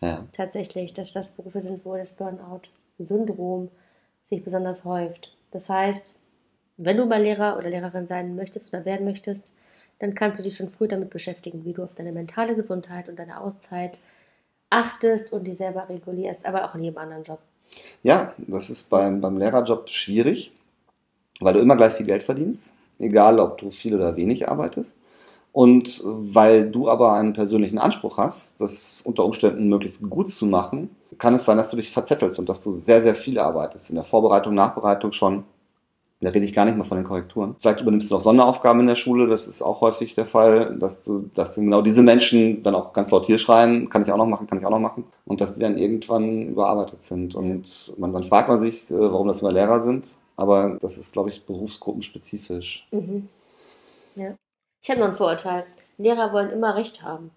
Ja. 0.00 0.24
Tatsächlich, 0.32 0.92
dass 0.92 1.12
das 1.12 1.32
Berufe 1.32 1.60
sind, 1.60 1.84
wo 1.84 1.96
das 1.96 2.12
Burnout-Syndrom 2.12 3.70
sich 4.22 4.44
besonders 4.44 4.84
häuft. 4.84 5.36
Das 5.50 5.68
heißt, 5.68 6.20
wenn 6.76 6.96
du 6.96 7.06
mal 7.06 7.22
Lehrer 7.22 7.58
oder 7.58 7.70
Lehrerin 7.70 8.06
sein 8.06 8.36
möchtest 8.36 8.72
oder 8.72 8.84
werden 8.84 9.06
möchtest, 9.06 9.54
dann 9.98 10.14
kannst 10.14 10.40
du 10.40 10.44
dich 10.44 10.56
schon 10.56 10.68
früh 10.68 10.88
damit 10.88 11.10
beschäftigen, 11.10 11.64
wie 11.64 11.72
du 11.72 11.82
auf 11.82 11.94
deine 11.94 12.12
mentale 12.12 12.54
Gesundheit 12.54 13.08
und 13.08 13.18
deine 13.18 13.40
Auszeit 13.40 13.98
achtest 14.70 15.32
und 15.32 15.44
die 15.44 15.54
selber 15.54 15.88
regulierst, 15.88 16.46
aber 16.46 16.64
auch 16.64 16.74
in 16.74 16.84
jedem 16.84 16.98
anderen 16.98 17.24
Job. 17.24 17.38
Ja, 18.02 18.34
das 18.38 18.70
ist 18.70 18.90
beim, 18.90 19.20
beim 19.20 19.36
Lehrerjob 19.38 19.88
schwierig, 19.88 20.52
weil 21.40 21.54
du 21.54 21.60
immer 21.60 21.76
gleich 21.76 21.94
viel 21.94 22.06
Geld 22.06 22.22
verdienst, 22.22 22.74
egal 22.98 23.38
ob 23.38 23.58
du 23.58 23.70
viel 23.70 23.94
oder 23.94 24.16
wenig 24.16 24.48
arbeitest. 24.48 24.98
Und 25.52 26.02
weil 26.04 26.70
du 26.70 26.88
aber 26.88 27.14
einen 27.14 27.32
persönlichen 27.32 27.78
Anspruch 27.78 28.18
hast, 28.18 28.60
das 28.60 29.00
unter 29.02 29.24
Umständen 29.24 29.68
möglichst 29.68 30.02
gut 30.10 30.30
zu 30.30 30.44
machen, 30.44 30.90
kann 31.16 31.34
es 31.34 31.46
sein, 31.46 31.56
dass 31.56 31.70
du 31.70 31.78
dich 31.78 31.90
verzettelst 31.90 32.38
und 32.38 32.48
dass 32.48 32.60
du 32.60 32.70
sehr, 32.70 33.00
sehr 33.00 33.14
viel 33.14 33.38
arbeitest. 33.38 33.88
In 33.88 33.96
der 33.96 34.04
Vorbereitung, 34.04 34.54
Nachbereitung 34.54 35.12
schon 35.12 35.44
da 36.20 36.30
rede 36.30 36.46
ich 36.46 36.52
gar 36.52 36.64
nicht 36.64 36.78
mal 36.78 36.84
von 36.84 36.96
den 36.96 37.04
Korrekturen. 37.04 37.56
Vielleicht 37.60 37.82
übernimmst 37.82 38.10
du 38.10 38.14
noch 38.14 38.22
Sonderaufgaben 38.22 38.80
in 38.80 38.86
der 38.86 38.94
Schule, 38.94 39.26
das 39.26 39.46
ist 39.46 39.60
auch 39.60 39.82
häufig 39.82 40.14
der 40.14 40.24
Fall, 40.24 40.76
dass 40.78 41.04
du, 41.04 41.30
dass 41.34 41.56
genau 41.56 41.82
diese 41.82 42.02
Menschen 42.02 42.62
dann 42.62 42.74
auch 42.74 42.92
ganz 42.92 43.10
laut 43.10 43.26
hier 43.26 43.38
schreien, 43.38 43.90
kann 43.90 44.02
ich 44.02 44.10
auch 44.10 44.16
noch 44.16 44.26
machen, 44.26 44.46
kann 44.46 44.58
ich 44.58 44.64
auch 44.64 44.70
noch 44.70 44.78
machen. 44.78 45.04
Und 45.26 45.40
dass 45.40 45.54
die 45.54 45.60
dann 45.60 45.76
irgendwann 45.76 46.48
überarbeitet 46.48 47.02
sind. 47.02 47.34
Und 47.34 47.94
man, 47.98 48.12
dann 48.12 48.22
fragt 48.22 48.48
man 48.48 48.58
sich, 48.58 48.90
äh, 48.90 48.98
warum 48.98 49.28
das 49.28 49.42
immer 49.42 49.52
Lehrer 49.52 49.80
sind. 49.80 50.08
Aber 50.36 50.78
das 50.80 50.98
ist, 50.98 51.12
glaube 51.12 51.30
ich, 51.30 51.44
berufsgruppenspezifisch. 51.44 52.88
Mhm. 52.92 53.28
Ja. 54.14 54.34
Ich 54.82 54.90
habe 54.90 55.00
noch 55.00 55.08
ein 55.08 55.14
Vorurteil. 55.14 55.64
Lehrer 55.98 56.32
wollen 56.32 56.50
immer 56.50 56.76
Recht 56.76 57.02
haben. 57.02 57.30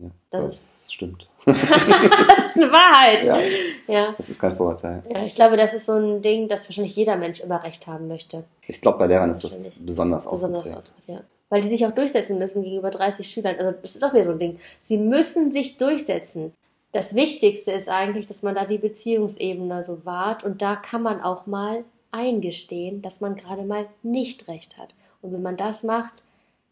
Ja, 0.00 0.10
das, 0.30 0.42
das 0.44 0.92
stimmt. 0.92 1.28
das 1.44 1.56
ist 1.56 2.56
eine 2.56 2.72
Wahrheit. 2.72 3.24
Ja, 3.24 3.38
ja. 3.86 4.14
Das 4.16 4.30
ist 4.30 4.40
kein 4.40 4.56
Vorurteil. 4.56 5.02
Ja, 5.10 5.24
ich 5.24 5.34
glaube, 5.34 5.56
das 5.56 5.74
ist 5.74 5.86
so 5.86 5.92
ein 5.92 6.22
Ding, 6.22 6.48
dass 6.48 6.68
wahrscheinlich 6.68 6.96
jeder 6.96 7.16
Mensch 7.16 7.40
immer 7.40 7.62
Recht 7.62 7.86
haben 7.86 8.08
möchte. 8.08 8.44
Ich 8.66 8.80
glaube, 8.80 8.98
bei 8.98 9.06
Lehrern 9.06 9.30
ist 9.30 9.44
das 9.44 9.78
besonders 9.80 10.26
ausgeprägt. 10.26 10.64
Besonders 10.64 10.90
ausgeprägt, 10.90 11.08
ja. 11.08 11.20
Weil 11.50 11.62
die 11.62 11.68
sich 11.68 11.84
auch 11.84 11.90
durchsetzen 11.90 12.38
müssen 12.38 12.62
gegenüber 12.62 12.90
30 12.90 13.28
Schülern. 13.28 13.56
Also, 13.58 13.72
das 13.82 13.96
ist 13.96 14.04
auch 14.04 14.14
wieder 14.14 14.24
so 14.24 14.32
ein 14.32 14.38
Ding. 14.38 14.58
Sie 14.78 14.96
müssen 14.96 15.52
sich 15.52 15.76
durchsetzen. 15.76 16.54
Das 16.92 17.14
Wichtigste 17.14 17.72
ist 17.72 17.88
eigentlich, 17.88 18.26
dass 18.26 18.42
man 18.42 18.54
da 18.54 18.64
die 18.64 18.78
Beziehungsebene 18.78 19.84
so 19.84 20.04
wahrt 20.04 20.44
und 20.44 20.62
da 20.62 20.76
kann 20.76 21.02
man 21.02 21.20
auch 21.20 21.46
mal 21.46 21.84
eingestehen, 22.10 23.02
dass 23.02 23.20
man 23.20 23.36
gerade 23.36 23.62
mal 23.62 23.86
nicht 24.02 24.48
recht 24.48 24.78
hat. 24.78 24.94
Und 25.22 25.32
wenn 25.32 25.42
man 25.42 25.56
das 25.56 25.82
macht, 25.82 26.14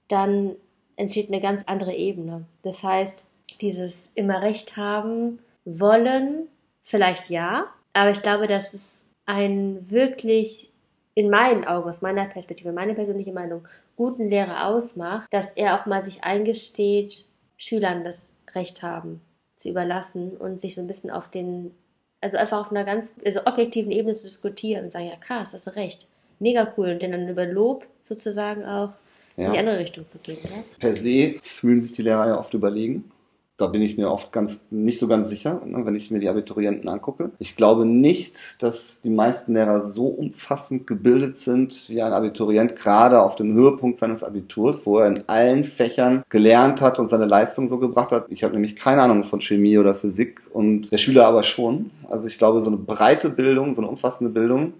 dann 0.08 0.56
entsteht 0.98 1.30
eine 1.30 1.40
ganz 1.40 1.64
andere 1.66 1.94
Ebene. 1.94 2.44
Das 2.62 2.82
heißt, 2.82 3.24
dieses 3.60 4.10
immer 4.14 4.42
Recht 4.42 4.76
haben 4.76 5.38
wollen, 5.64 6.48
vielleicht 6.82 7.30
ja, 7.30 7.66
aber 7.92 8.10
ich 8.10 8.22
glaube, 8.22 8.46
dass 8.46 8.74
es 8.74 9.06
ein 9.26 9.90
wirklich 9.90 10.70
in 11.14 11.30
meinen 11.30 11.64
Augen, 11.64 11.88
aus 11.88 12.02
meiner 12.02 12.26
Perspektive, 12.26 12.72
meine 12.72 12.94
persönliche 12.94 13.32
Meinung, 13.32 13.66
guten 13.96 14.28
Lehrer 14.28 14.66
ausmacht, 14.66 15.26
dass 15.32 15.52
er 15.54 15.74
auch 15.74 15.86
mal 15.86 16.04
sich 16.04 16.22
eingesteht, 16.22 17.24
Schülern 17.56 18.04
das 18.04 18.36
Recht 18.54 18.82
haben 18.82 19.20
zu 19.56 19.68
überlassen 19.68 20.36
und 20.36 20.60
sich 20.60 20.76
so 20.76 20.80
ein 20.80 20.86
bisschen 20.86 21.10
auf 21.10 21.28
den, 21.28 21.74
also 22.20 22.36
einfach 22.36 22.60
auf 22.60 22.70
einer 22.70 22.84
ganz 22.84 23.14
also 23.24 23.40
objektiven 23.46 23.90
Ebene 23.90 24.14
zu 24.14 24.22
diskutieren 24.22 24.84
und 24.84 24.92
sagen, 24.92 25.06
ja 25.06 25.16
krass, 25.16 25.52
hast 25.52 25.66
du 25.66 25.74
recht, 25.74 26.08
mega 26.38 26.72
cool 26.76 26.90
und 26.90 27.02
dann 27.02 27.28
über 27.28 27.46
Lob 27.46 27.84
sozusagen 28.04 28.64
auch 28.64 28.94
ja. 29.38 29.46
in 29.46 29.52
die 29.52 29.58
andere 29.58 29.78
Richtung 29.78 30.06
zu 30.06 30.18
gehen. 30.18 30.38
Ja? 30.42 30.64
Per 30.78 30.94
se 30.94 31.36
fühlen 31.42 31.80
sich 31.80 31.92
die 31.92 32.02
Lehrer 32.02 32.28
ja 32.28 32.38
oft 32.38 32.52
überlegen. 32.54 33.10
Da 33.56 33.66
bin 33.66 33.82
ich 33.82 33.96
mir 33.96 34.08
oft 34.08 34.30
ganz 34.30 34.66
nicht 34.70 35.00
so 35.00 35.08
ganz 35.08 35.28
sicher, 35.28 35.60
ne, 35.66 35.84
wenn 35.84 35.96
ich 35.96 36.12
mir 36.12 36.20
die 36.20 36.28
Abiturienten 36.28 36.88
angucke. 36.88 37.32
Ich 37.40 37.56
glaube 37.56 37.84
nicht, 37.84 38.62
dass 38.62 39.02
die 39.02 39.10
meisten 39.10 39.54
Lehrer 39.54 39.80
so 39.80 40.06
umfassend 40.06 40.86
gebildet 40.86 41.38
sind 41.38 41.88
wie 41.88 42.00
ein 42.00 42.12
Abiturient, 42.12 42.76
gerade 42.76 43.20
auf 43.20 43.34
dem 43.34 43.52
Höhepunkt 43.54 43.98
seines 43.98 44.22
Abiturs, 44.22 44.86
wo 44.86 44.98
er 44.98 45.08
in 45.08 45.24
allen 45.26 45.64
Fächern 45.64 46.22
gelernt 46.28 46.80
hat 46.80 47.00
und 47.00 47.08
seine 47.08 47.24
Leistung 47.24 47.66
so 47.66 47.78
gebracht 47.78 48.12
hat. 48.12 48.26
Ich 48.28 48.44
habe 48.44 48.54
nämlich 48.54 48.76
keine 48.76 49.02
Ahnung 49.02 49.24
von 49.24 49.40
Chemie 49.40 49.76
oder 49.76 49.92
Physik 49.92 50.42
und 50.52 50.92
der 50.92 50.98
Schüler 50.98 51.26
aber 51.26 51.42
schon. 51.42 51.90
Also 52.08 52.28
ich 52.28 52.38
glaube, 52.38 52.60
so 52.60 52.70
eine 52.70 52.76
breite 52.76 53.28
Bildung, 53.28 53.72
so 53.72 53.80
eine 53.80 53.90
umfassende 53.90 54.32
Bildung 54.32 54.74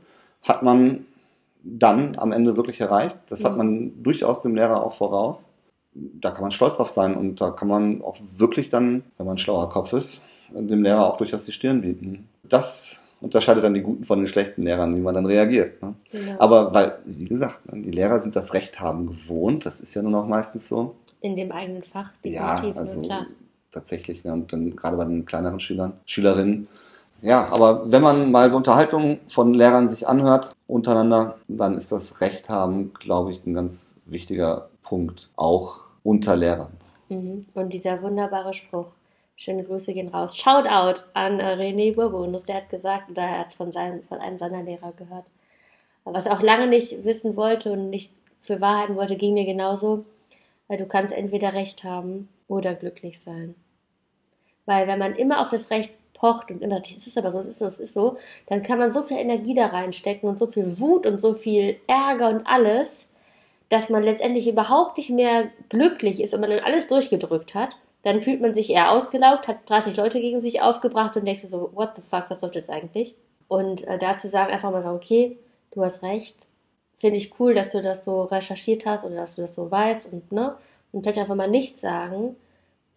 hat 0.45 0.63
man 0.63 1.05
dann 1.77 2.17
am 2.17 2.33
Ende 2.33 2.57
wirklich 2.57 2.81
erreicht. 2.81 3.17
Das 3.29 3.45
hat 3.45 3.57
man 3.57 4.03
durchaus 4.03 4.43
dem 4.43 4.55
Lehrer 4.55 4.85
auch 4.85 4.95
voraus. 4.95 5.53
da 5.95 6.31
kann 6.31 6.43
man 6.43 6.51
stolz 6.53 6.77
drauf 6.77 6.91
sein 6.91 7.17
und 7.17 7.41
da 7.41 7.51
kann 7.51 7.69
man 7.69 8.03
auch 8.03 8.17
wirklich 8.37 8.69
dann, 8.69 9.03
wenn 9.17 9.27
man 9.27 9.35
ein 9.35 9.39
schlauer 9.39 9.69
Kopf 9.71 9.93
ist, 9.93 10.29
dem 10.51 10.83
Lehrer 10.83 11.07
auch 11.07 11.17
durchaus 11.17 11.45
die 11.45 11.53
Stirn 11.53 11.81
bieten. 11.81 12.29
Das 12.45 13.05
unterscheidet 13.21 13.65
dann 13.65 13.75
die 13.75 13.83
guten 13.83 14.05
von 14.05 14.19
den 14.19 14.29
schlechten 14.29 14.63
Lehrern, 14.63 14.97
wie 14.97 15.01
man 15.01 15.15
dann 15.15 15.27
reagiert. 15.27 15.83
Ne? 15.83 15.95
Genau. 16.11 16.37
Aber 16.39 16.73
weil, 16.73 16.99
wie 17.05 17.25
gesagt, 17.25 17.71
ne, 17.73 17.83
die 17.83 17.91
Lehrer 17.91 18.21
sind 18.21 18.37
das 18.37 18.55
Recht 18.55 18.81
haben 18.81 19.07
gewohnt, 19.07 19.67
das 19.67 19.81
ist 19.81 19.95
ja 19.95 20.03
nun 20.03 20.15
auch 20.15 20.27
meistens 20.27 20.69
so. 20.69 20.95
In 21.21 21.35
dem 21.35 21.51
eigenen 21.51 21.83
Fach, 21.83 22.13
definitiv, 22.25 22.77
ja, 22.77 22.81
also 22.81 23.03
klar. 23.03 23.27
tatsächlich. 23.73 24.23
Ne? 24.23 24.33
Und 24.33 24.53
dann 24.53 24.77
gerade 24.77 24.97
bei 24.97 25.05
den 25.05 25.27
kleineren 25.27 25.59
Schülern, 25.59 25.95
Schülerinnen. 26.07 26.69
Ja, 27.21 27.49
aber 27.51 27.91
wenn 27.91 28.03
man 28.03 28.31
mal 28.31 28.51
so 28.51 28.57
Unterhaltungen 28.57 29.21
von 29.27 29.55
Lehrern 29.55 29.89
sich 29.89 30.07
anhört 30.07 30.55
untereinander, 30.67 31.39
dann 31.49 31.75
ist 31.75 31.91
das 31.91 32.21
Recht 32.21 32.49
haben, 32.49 32.93
glaube 32.95 33.33
ich, 33.33 33.45
ein 33.45 33.55
ganz 33.55 33.99
wichtiger 34.07 34.69
Punkt, 34.83 35.31
auch 35.37 35.81
unter 36.05 36.37
Lehrern. 36.37 36.73
Mhm. 37.09 37.47
Und 37.55 37.73
dieser 37.73 38.03
wunderbare 38.03 38.55
Spruch, 38.55 38.93
Schöne 39.41 39.63
Grüße 39.63 39.95
gehen 39.95 40.09
raus. 40.09 40.37
Shoutout 40.37 41.01
an 41.15 41.39
äh, 41.39 41.55
René 41.55 41.95
Bourbonus. 41.95 42.45
Der 42.45 42.57
hat 42.57 42.71
gesagt, 42.71 43.09
oder 43.09 43.23
er 43.23 43.39
hat 43.39 43.55
von, 43.55 43.71
seinem, 43.71 44.03
von 44.03 44.19
einem 44.19 44.37
seiner 44.37 44.65
Lehrer 44.65 44.93
gehört. 44.93 45.27
Was 46.03 46.27
er 46.27 46.33
auch 46.33 46.43
lange 46.43 46.67
nicht 46.67 47.05
wissen 47.05 47.37
wollte 47.37 47.71
und 47.71 47.89
nicht 47.89 48.13
für 48.41 48.61
Wahrheiten 48.61 48.97
wollte, 48.97 49.17
ging 49.17 49.35
mir 49.35 49.47
genauso. 49.47 50.05
Weil 50.67 50.79
du 50.79 50.87
kannst 50.87 51.15
entweder 51.15 51.55
Recht 51.55 51.85
haben 51.85 52.29
oder 52.49 52.75
glücklich 52.75 53.21
sein. 53.21 53.55
Weil 54.67 54.89
wenn 54.89 54.99
man 54.99 55.15
immer 55.15 55.41
auf 55.41 55.51
das 55.51 55.71
Recht 55.71 55.95
pocht 56.19 56.51
und 56.51 56.63
immer, 56.63 56.81
es 56.81 57.07
ist 57.07 57.19
aber 57.19 57.31
so, 57.31 57.39
es 57.39 57.47
ist 57.47 57.59
so, 57.59 57.67
es 57.67 57.81
ist 57.81 57.95
so, 57.95 58.17
dann 58.47 58.63
kann 58.63 58.79
man 58.79 58.93
so 58.93 59.03
viel 59.03 59.19
Energie 59.19 59.55
da 59.55 59.67
reinstecken 59.67 60.29
und 60.29 60.39
so 60.39 60.47
viel 60.47 60.79
Wut 60.81 61.07
und 61.07 61.21
so 61.21 61.35
viel 61.35 61.77
Ärger 61.87 62.29
und 62.31 62.47
alles, 62.47 63.09
dass 63.69 63.91
man 63.91 64.03
letztendlich 64.03 64.49
überhaupt 64.49 64.97
nicht 64.97 65.11
mehr 65.11 65.51
glücklich 65.69 66.21
ist 66.21 66.35
und 66.35 66.41
man 66.41 66.51
dann 66.51 66.61
alles 66.61 66.89
durchgedrückt 66.89 67.55
hat 67.55 67.77
dann 68.03 68.23
fühlt 68.23 68.41
man 68.41 68.55
sich 68.55 68.71
eher 68.71 68.93
ausgelaugt, 68.93 69.49
hat 69.49 69.69
30 69.69 69.97
Leute 69.97 70.21
gegen 70.21 70.41
sich 70.41 70.63
aufgebracht 70.63 71.17
und 71.17 71.25
denkst 71.25 71.45
so, 71.45 71.71
what 71.75 71.91
the 71.97 72.03
fuck, 72.03 72.25
was 72.29 72.41
soll 72.41 72.51
das 72.51 72.71
eigentlich? 72.71 73.17
Und 73.49 73.87
äh, 73.87 73.99
dazu 73.99 74.29
sagen, 74.29 74.53
einfach 74.53 74.71
mal 74.71 74.83
sagen, 74.83 74.97
okay, 74.97 75.39
du 75.73 75.83
hast 75.83 76.03
recht, 76.03 76.47
finde 76.97 77.17
ich 77.17 77.39
cool, 77.41 77.55
dass 77.55 77.73
du 77.73 77.83
das 77.83 78.05
so 78.05 78.23
recherchiert 78.23 78.87
hast 78.87 79.05
oder 79.05 79.17
dass 79.17 79.37
du 79.37 79.43
das 79.43 79.55
so 79.55 79.71
weißt 79.71 80.13
und 80.13 80.33
ne, 80.33 80.57
und 80.93 81.03
vielleicht 81.03 81.19
einfach 81.19 81.35
mal 81.35 81.51
nichts 81.51 81.81
sagen 81.81 82.37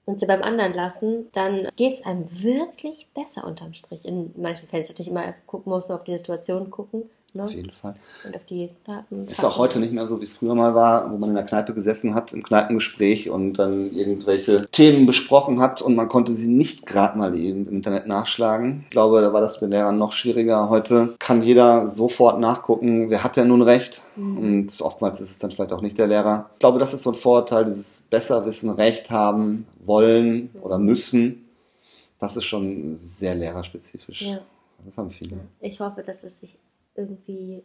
und 0.06 0.20
sie 0.20 0.26
beim 0.26 0.42
anderen 0.42 0.74
lassen, 0.74 1.30
dann 1.32 1.68
geht 1.76 1.94
es 1.94 2.06
einem 2.06 2.26
wirklich 2.42 3.10
besser 3.14 3.46
unterm 3.46 3.74
Strich. 3.74 4.06
In 4.06 4.34
manchen 4.36 4.68
Fällen 4.68 4.84
natürlich 4.84 5.10
immer 5.10 5.34
gucken 5.46 5.72
muss, 5.72 5.92
auf 5.92 6.04
die 6.04 6.18
Situation 6.18 6.70
gucken. 6.72 7.10
Ne? 7.36 7.44
Auf 7.44 7.54
jeden 7.54 7.72
Fall. 7.72 7.94
Und 8.26 8.36
auf 8.36 8.46
die 8.46 8.70
Daten. 8.86 9.26
Ist 9.26 9.44
auch 9.46 9.58
heute 9.58 9.80
nicht 9.80 9.94
mehr 9.94 10.08
so, 10.08 10.20
wie 10.20 10.26
es 10.26 10.38
früher 10.38 10.56
mal 10.56 10.76
war, 10.76 11.12
wo 11.12 11.18
man 11.18 11.30
in 11.30 11.36
der 11.36 11.46
Kneipe 11.46 11.74
gesessen 11.74 12.16
hat, 12.16 12.34
im 12.34 12.44
Kneipengespräch 12.44 13.30
und 13.30 13.54
dann 13.54 13.92
irgendwelche 13.92 14.66
Themen 14.68 15.06
besprochen 15.06 15.60
hat 15.60 15.82
und 15.82 15.96
man 15.96 16.10
konnte 16.10 16.34
sie 16.34 16.48
nicht 16.48 16.86
gerade 16.86 17.18
mal 17.18 17.38
eben 17.38 17.68
im 17.68 17.76
Internet 17.76 18.08
nachschlagen. 18.08 18.82
Ich 18.86 18.92
glaube, 18.92 19.22
da 19.22 19.34
war 19.34 19.42
das 19.42 19.56
für 19.56 19.66
den 19.66 19.72
Lehrern 19.72 19.98
noch 19.98 20.14
schwieriger. 20.14 20.70
Heute 20.70 21.16
kann 21.20 21.42
jeder 21.42 21.88
sofort 21.88 22.40
nachgucken, 22.40 23.10
wer 23.10 23.24
hat 23.24 23.38
denn 23.38 23.48
nun 23.48 23.62
recht. 23.62 24.02
Mhm. 24.16 24.38
Und 24.38 24.82
oftmals 24.82 25.22
ist 25.22 25.32
es 25.32 25.40
dann 25.40 25.52
vielleicht 25.52 25.74
auch 25.74 25.82
nicht 25.82 25.98
der 25.98 26.08
Lehrer. 26.08 26.50
Ich 26.54 26.60
glaube, 26.60 26.80
das 26.80 26.94
ist 26.94 27.04
so 27.04 27.12
ein 27.12 27.16
Vorteil, 27.16 27.66
dieses 27.66 28.04
Besserwissen, 28.10 28.70
Recht 28.72 29.10
haben, 29.10 29.68
wollen 29.86 30.50
oder 30.62 30.78
müssen. 30.78 31.50
Das 32.20 32.38
ist 32.38 32.46
schon 32.46 32.84
sehr 32.86 33.36
lehrerspezifisch. 33.36 34.22
Ja. 34.22 34.40
Das 34.86 34.98
haben 34.98 35.12
viele. 35.12 35.40
Ich 35.60 35.80
hoffe, 35.80 36.04
dass 36.04 36.24
es 36.24 36.40
sich 36.40 36.58
irgendwie, 36.96 37.64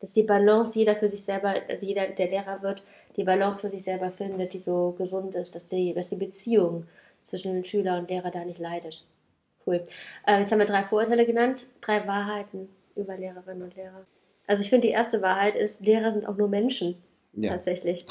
dass 0.00 0.14
die 0.14 0.22
Balance 0.22 0.78
jeder 0.78 0.96
für 0.96 1.08
sich 1.08 1.22
selber, 1.22 1.54
also 1.68 1.84
jeder, 1.84 2.08
der 2.08 2.28
Lehrer 2.28 2.62
wird, 2.62 2.82
die 3.16 3.24
Balance 3.24 3.60
für 3.60 3.70
sich 3.70 3.84
selber 3.84 4.10
findet, 4.10 4.52
die 4.52 4.58
so 4.58 4.94
gesund 4.96 5.34
ist, 5.34 5.54
dass 5.54 5.66
die, 5.66 5.92
dass 5.94 6.08
die 6.08 6.16
Beziehung 6.16 6.86
zwischen 7.22 7.64
Schüler 7.64 7.98
und 7.98 8.10
Lehrer 8.10 8.30
da 8.30 8.44
nicht 8.44 8.58
leidet. 8.58 9.04
Cool. 9.66 9.84
Äh, 10.26 10.40
jetzt 10.40 10.50
haben 10.52 10.58
wir 10.58 10.66
drei 10.66 10.84
Vorurteile 10.84 11.26
genannt, 11.26 11.66
drei 11.80 12.06
Wahrheiten 12.06 12.68
über 12.96 13.16
Lehrerinnen 13.16 13.62
und 13.62 13.76
Lehrer. 13.76 14.06
Also 14.46 14.62
ich 14.62 14.70
finde, 14.70 14.88
die 14.88 14.92
erste 14.92 15.22
Wahrheit 15.22 15.54
ist, 15.54 15.84
Lehrer 15.84 16.12
sind 16.12 16.26
auch 16.26 16.36
nur 16.36 16.48
Menschen. 16.48 16.96
Ja. 17.34 17.50
Tatsächlich. 17.50 18.04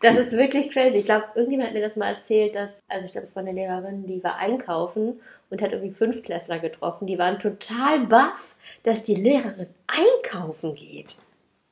Das 0.00 0.16
ist 0.16 0.32
wirklich 0.32 0.70
crazy. 0.70 0.98
Ich 0.98 1.04
glaube, 1.04 1.24
irgendjemand 1.34 1.68
hat 1.70 1.74
mir 1.74 1.82
das 1.82 1.96
mal 1.96 2.08
erzählt, 2.08 2.54
dass, 2.54 2.80
also 2.88 3.06
ich 3.06 3.12
glaube, 3.12 3.26
es 3.26 3.34
war 3.34 3.42
eine 3.42 3.52
Lehrerin, 3.52 4.06
die 4.06 4.22
war 4.22 4.36
einkaufen 4.36 5.20
und 5.50 5.62
hat 5.62 5.72
irgendwie 5.72 5.92
Fünftklässler 5.92 6.58
getroffen. 6.58 7.06
Die 7.06 7.18
waren 7.18 7.38
total 7.38 8.06
baff, 8.06 8.56
dass 8.82 9.04
die 9.04 9.14
Lehrerin 9.14 9.68
einkaufen 9.86 10.74
geht. 10.74 11.16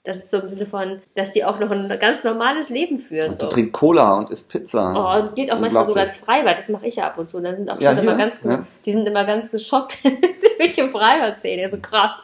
Das 0.07 0.19
ist 0.19 0.31
so 0.31 0.39
im 0.39 0.47
Sinne 0.47 0.67
von, 0.67 1.03
dass 1.17 1.33
die 1.33 1.45
auch 1.45 1.59
noch 1.59 1.69
ein 1.69 1.89
ganz 1.99 2.23
normales 2.23 2.69
Leben 2.69 3.01
führen. 3.01 3.33
Und 3.33 3.41
so. 3.41 3.49
trinkt 3.49 3.73
Cola 3.73 4.19
und 4.19 4.31
isst 4.31 4.49
Pizza. 4.49 4.93
Oh, 4.95 5.21
und 5.21 5.35
geht 5.35 5.53
auch 5.53 5.59
manchmal 5.59 5.85
sogar 5.85 6.05
ins 6.05 6.17
Freibad. 6.17 6.57
Das 6.57 6.69
mache 6.69 6.87
ich 6.87 6.95
ja 6.95 7.09
ab 7.09 7.19
und 7.19 7.29
zu. 7.29 7.39
Und 7.39 7.45
dann 7.45 7.57
sind 7.57 7.69
auch 7.69 7.81
ja, 7.81 7.91
immer 7.91 8.15
ganz, 8.15 8.41
ja. 8.45 8.65
die 8.85 8.93
sind 8.93 9.09
immer 9.09 9.25
ganz 9.25 9.51
geschockt, 9.51 9.99
wenn 10.05 10.13
sie 10.39 10.51
mich 10.59 10.79
im 10.79 10.91
Freibad 10.91 11.41
sehen. 11.41 11.59
Ja, 11.59 11.69
so 11.69 11.79
krass. 11.79 12.15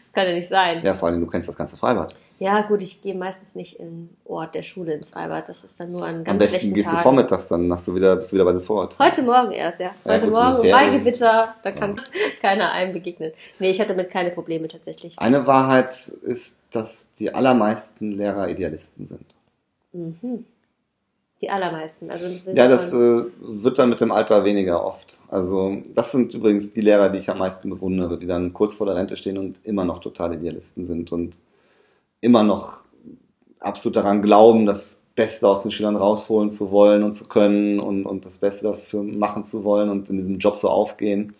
Das 0.00 0.12
kann 0.12 0.26
ja 0.26 0.34
nicht 0.34 0.48
sein. 0.48 0.82
Ja, 0.82 0.94
vor 0.94 1.08
allem, 1.10 1.20
du 1.20 1.28
kennst 1.28 1.48
das 1.48 1.56
ganze 1.56 1.76
Freibad. 1.76 2.12
Ja, 2.40 2.62
gut, 2.62 2.82
ich 2.82 3.02
gehe 3.02 3.16
meistens 3.16 3.56
nicht 3.56 3.80
im 3.80 4.10
Ort 4.24 4.54
der 4.54 4.62
Schule 4.62 4.92
ins 4.92 5.08
Freibad. 5.08 5.48
Das 5.48 5.64
ist 5.64 5.80
dann 5.80 5.90
nur 5.90 6.04
an 6.04 6.22
ganz 6.22 6.30
Am 6.30 6.38
besten 6.38 6.72
gehst 6.72 6.86
Tagen. 6.86 6.98
du 6.98 7.02
vormittags, 7.02 7.48
dann 7.48 7.72
hast 7.72 7.88
du 7.88 7.94
wieder, 7.96 8.14
bist 8.14 8.30
du 8.30 8.36
wieder 8.36 8.44
bei 8.44 8.52
dem 8.52 8.60
Vorort. 8.60 8.96
Heute 8.98 9.22
Morgen 9.22 9.50
erst, 9.50 9.80
ja. 9.80 9.90
Heute 10.04 10.26
ja, 10.26 10.30
Morgen, 10.30 10.70
bei 10.70 10.98
Gewitter, 10.98 11.54
da 11.64 11.72
kann 11.72 11.96
ja. 11.96 12.02
keiner 12.40 12.70
einem 12.70 12.92
begegnen. 12.92 13.32
Nee, 13.58 13.70
ich 13.70 13.80
hatte 13.80 13.90
damit 13.90 14.10
keine 14.10 14.30
Probleme 14.30 14.68
tatsächlich. 14.68 15.18
Eine 15.18 15.48
Wahrheit 15.48 16.08
ist, 16.22 16.60
dass 16.70 17.12
die 17.18 17.34
allermeisten 17.34 18.12
Lehrer 18.12 18.48
Idealisten 18.48 19.08
sind. 19.08 19.26
Mhm. 19.92 20.44
Die 21.40 21.50
allermeisten. 21.50 22.10
Also 22.10 22.26
ja, 22.52 22.68
das 22.68 22.92
äh, 22.92 23.22
wird 23.40 23.78
dann 23.78 23.88
mit 23.88 24.00
dem 24.00 24.12
Alter 24.12 24.44
weniger 24.44 24.84
oft. 24.84 25.18
Also 25.28 25.76
das 25.94 26.12
sind 26.12 26.34
übrigens 26.34 26.72
die 26.72 26.80
Lehrer, 26.80 27.10
die 27.10 27.18
ich 27.18 27.30
am 27.30 27.38
meisten 27.38 27.70
bewundere, 27.70 28.18
die 28.18 28.26
dann 28.26 28.52
kurz 28.52 28.74
vor 28.74 28.86
der 28.86 28.96
Rente 28.96 29.16
stehen 29.16 29.38
und 29.38 29.58
immer 29.64 29.84
noch 29.84 29.98
total 30.00 30.34
Idealisten 30.34 30.84
sind 30.84 31.10
und 31.12 31.38
immer 32.20 32.42
noch 32.42 32.84
absolut 33.60 33.96
daran 33.96 34.22
glauben, 34.22 34.66
das 34.66 35.04
Beste 35.14 35.48
aus 35.48 35.62
den 35.62 35.72
Schülern 35.72 35.96
rausholen 35.96 36.48
zu 36.48 36.70
wollen 36.70 37.02
und 37.02 37.12
zu 37.12 37.28
können 37.28 37.80
und, 37.80 38.06
und 38.06 38.24
das 38.24 38.38
Beste 38.38 38.68
dafür 38.68 39.02
machen 39.02 39.42
zu 39.42 39.64
wollen 39.64 39.90
und 39.90 40.08
in 40.10 40.16
diesem 40.16 40.38
Job 40.38 40.56
so 40.56 40.68
aufgehen. 40.68 41.34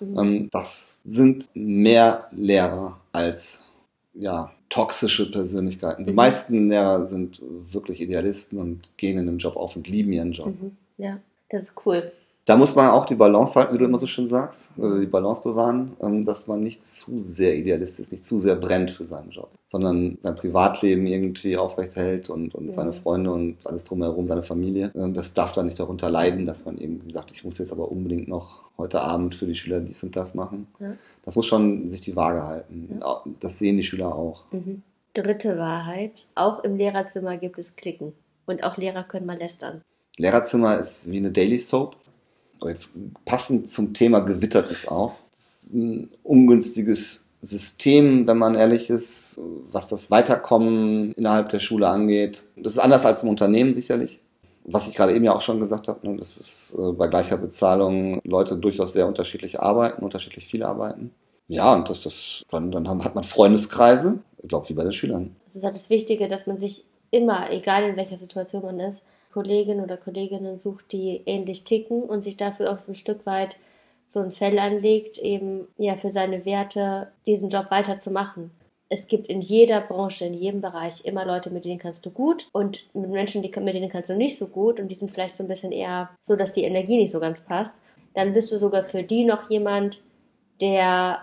Mhm. 0.00 0.18
Ähm, 0.18 0.48
das 0.50 1.00
sind 1.04 1.48
mehr 1.54 2.28
Lehrer 2.32 2.98
als 3.12 3.66
ja, 4.14 4.50
toxische 4.68 5.30
Persönlichkeiten. 5.30 6.04
Die 6.04 6.10
mhm. 6.10 6.16
meisten 6.16 6.68
Lehrer 6.68 7.06
sind 7.06 7.40
wirklich 7.70 8.00
Idealisten 8.00 8.58
und 8.58 8.96
gehen 8.96 9.18
in 9.18 9.26
den 9.26 9.38
Job 9.38 9.56
auf 9.56 9.76
und 9.76 9.86
lieben 9.86 10.12
ihren 10.12 10.32
Job. 10.32 10.48
Mhm. 10.48 10.76
Ja, 10.98 11.18
das 11.48 11.62
ist 11.62 11.86
cool 11.86 12.12
da 12.46 12.56
muss 12.56 12.76
man 12.76 12.90
auch 12.90 13.06
die 13.06 13.14
Balance 13.14 13.58
halten, 13.58 13.74
wie 13.74 13.78
du 13.78 13.86
immer 13.86 13.98
so 13.98 14.06
schön 14.06 14.28
sagst, 14.28 14.72
oder 14.76 15.00
die 15.00 15.06
Balance 15.06 15.42
bewahren, 15.42 15.96
ähm, 16.00 16.26
dass 16.26 16.46
man 16.46 16.60
nicht 16.60 16.84
zu 16.84 17.18
sehr 17.18 17.56
idealistisch, 17.56 18.10
nicht 18.10 18.24
zu 18.24 18.38
sehr 18.38 18.56
brennt 18.56 18.90
für 18.90 19.06
seinen 19.06 19.30
Job, 19.30 19.50
sondern 19.66 20.18
sein 20.20 20.34
Privatleben 20.34 21.06
irgendwie 21.06 21.56
aufrechterhält 21.56 22.28
und, 22.28 22.54
und 22.54 22.66
ja. 22.66 22.72
seine 22.72 22.92
Freunde 22.92 23.32
und 23.32 23.66
alles 23.66 23.84
drumherum, 23.84 24.26
seine 24.26 24.42
Familie. 24.42 24.92
Ähm, 24.94 25.14
das 25.14 25.32
darf 25.32 25.52
dann 25.52 25.66
nicht 25.66 25.80
darunter 25.80 26.10
leiden, 26.10 26.44
dass 26.44 26.66
man 26.66 26.76
irgendwie 26.76 27.10
sagt, 27.10 27.30
ich 27.32 27.44
muss 27.44 27.58
jetzt 27.58 27.72
aber 27.72 27.90
unbedingt 27.90 28.28
noch 28.28 28.64
heute 28.76 29.00
Abend 29.00 29.34
für 29.34 29.46
die 29.46 29.54
Schüler 29.54 29.80
dies 29.80 30.02
und 30.02 30.14
das 30.14 30.34
machen. 30.34 30.66
Ja. 30.80 30.92
Das 31.24 31.36
muss 31.36 31.46
schon 31.46 31.88
sich 31.88 32.02
die 32.02 32.16
Waage 32.16 32.42
halten. 32.42 32.98
Ja. 33.00 33.22
Das 33.40 33.58
sehen 33.58 33.78
die 33.78 33.82
Schüler 33.82 34.14
auch. 34.14 34.44
Mhm. 34.50 34.82
Dritte 35.14 35.56
Wahrheit, 35.56 36.24
auch 36.34 36.62
im 36.64 36.76
Lehrerzimmer 36.76 37.38
gibt 37.38 37.58
es 37.58 37.76
Klicken. 37.76 38.12
Und 38.46 38.64
auch 38.64 38.76
Lehrer 38.76 39.04
können 39.04 39.24
mal 39.24 39.38
lästern. 39.38 39.80
Lehrerzimmer 40.18 40.78
ist 40.78 41.10
wie 41.10 41.16
eine 41.16 41.30
Daily 41.30 41.58
Soap 41.58 41.96
jetzt 42.66 42.90
passend 43.24 43.68
zum 43.70 43.94
Thema 43.94 44.20
gewittert 44.20 44.70
ist 44.70 44.90
auch. 44.90 45.14
Das 45.30 45.64
ist 45.64 45.74
ein 45.74 46.10
ungünstiges 46.22 47.30
System, 47.40 48.26
wenn 48.26 48.38
man 48.38 48.54
ehrlich 48.54 48.90
ist, 48.90 49.38
was 49.70 49.88
das 49.88 50.10
Weiterkommen 50.10 51.12
innerhalb 51.12 51.50
der 51.50 51.58
Schule 51.58 51.88
angeht. 51.88 52.44
Das 52.56 52.72
ist 52.72 52.78
anders 52.78 53.04
als 53.04 53.22
im 53.22 53.28
Unternehmen 53.28 53.74
sicherlich. 53.74 54.20
Was 54.66 54.88
ich 54.88 54.94
gerade 54.94 55.14
eben 55.14 55.26
ja 55.26 55.34
auch 55.34 55.42
schon 55.42 55.60
gesagt 55.60 55.88
habe, 55.88 56.08
ne, 56.08 56.16
das 56.16 56.38
ist 56.38 56.78
äh, 56.78 56.92
bei 56.92 57.06
gleicher 57.06 57.36
Bezahlung 57.36 58.20
Leute 58.24 58.56
durchaus 58.56 58.94
sehr 58.94 59.06
unterschiedlich 59.06 59.60
arbeiten, 59.60 60.02
unterschiedlich 60.02 60.46
viel 60.46 60.62
arbeiten. 60.62 61.10
Ja, 61.48 61.74
und 61.74 61.90
das 61.90 62.06
ist, 62.06 62.44
dann, 62.48 62.70
dann 62.70 63.04
hat 63.04 63.14
man 63.14 63.24
Freundeskreise, 63.24 64.20
ich 64.38 64.48
glaube, 64.48 64.66
wie 64.70 64.74
bei 64.74 64.82
den 64.82 64.92
Schülern. 64.92 65.36
Das 65.44 65.56
ist 65.56 65.64
halt 65.64 65.74
das 65.74 65.90
Wichtige, 65.90 66.28
dass 66.28 66.46
man 66.46 66.56
sich 66.56 66.86
immer, 67.10 67.50
egal 67.52 67.84
in 67.84 67.96
welcher 67.96 68.16
Situation 68.16 68.62
man 68.62 68.80
ist, 68.80 69.02
Kollegin 69.34 69.80
oder 69.80 69.96
Kolleginnen 69.96 70.60
sucht, 70.60 70.92
die 70.92 71.22
ähnlich 71.26 71.64
ticken 71.64 72.04
und 72.04 72.22
sich 72.22 72.36
dafür 72.36 72.72
auch 72.72 72.78
so 72.78 72.92
ein 72.92 72.94
Stück 72.94 73.26
weit 73.26 73.56
so 74.06 74.20
ein 74.20 74.30
Fell 74.30 74.58
anlegt, 74.60 75.18
eben 75.18 75.66
ja 75.76 75.96
für 75.96 76.10
seine 76.10 76.44
Werte 76.44 77.08
diesen 77.26 77.48
Job 77.48 77.70
weiterzumachen. 77.70 78.52
Es 78.88 79.08
gibt 79.08 79.26
in 79.26 79.40
jeder 79.40 79.80
Branche, 79.80 80.26
in 80.26 80.34
jedem 80.34 80.60
Bereich 80.60 81.04
immer 81.04 81.26
Leute, 81.26 81.50
mit 81.50 81.64
denen 81.64 81.80
kannst 81.80 82.06
du 82.06 82.10
gut 82.10 82.48
und 82.52 82.84
mit 82.94 83.10
Menschen, 83.10 83.42
die, 83.42 83.48
mit 83.60 83.74
denen 83.74 83.88
kannst 83.88 84.10
du 84.10 84.14
nicht 84.14 84.38
so 84.38 84.46
gut 84.46 84.78
und 84.78 84.88
die 84.88 84.94
sind 84.94 85.10
vielleicht 85.10 85.34
so 85.34 85.42
ein 85.42 85.48
bisschen 85.48 85.72
eher 85.72 86.10
so, 86.20 86.36
dass 86.36 86.52
die 86.52 86.64
Energie 86.64 86.96
nicht 86.96 87.10
so 87.10 87.18
ganz 87.18 87.44
passt. 87.44 87.74
Dann 88.12 88.34
bist 88.34 88.52
du 88.52 88.58
sogar 88.58 88.84
für 88.84 89.02
die 89.02 89.24
noch 89.24 89.50
jemand, 89.50 90.02
der 90.60 91.22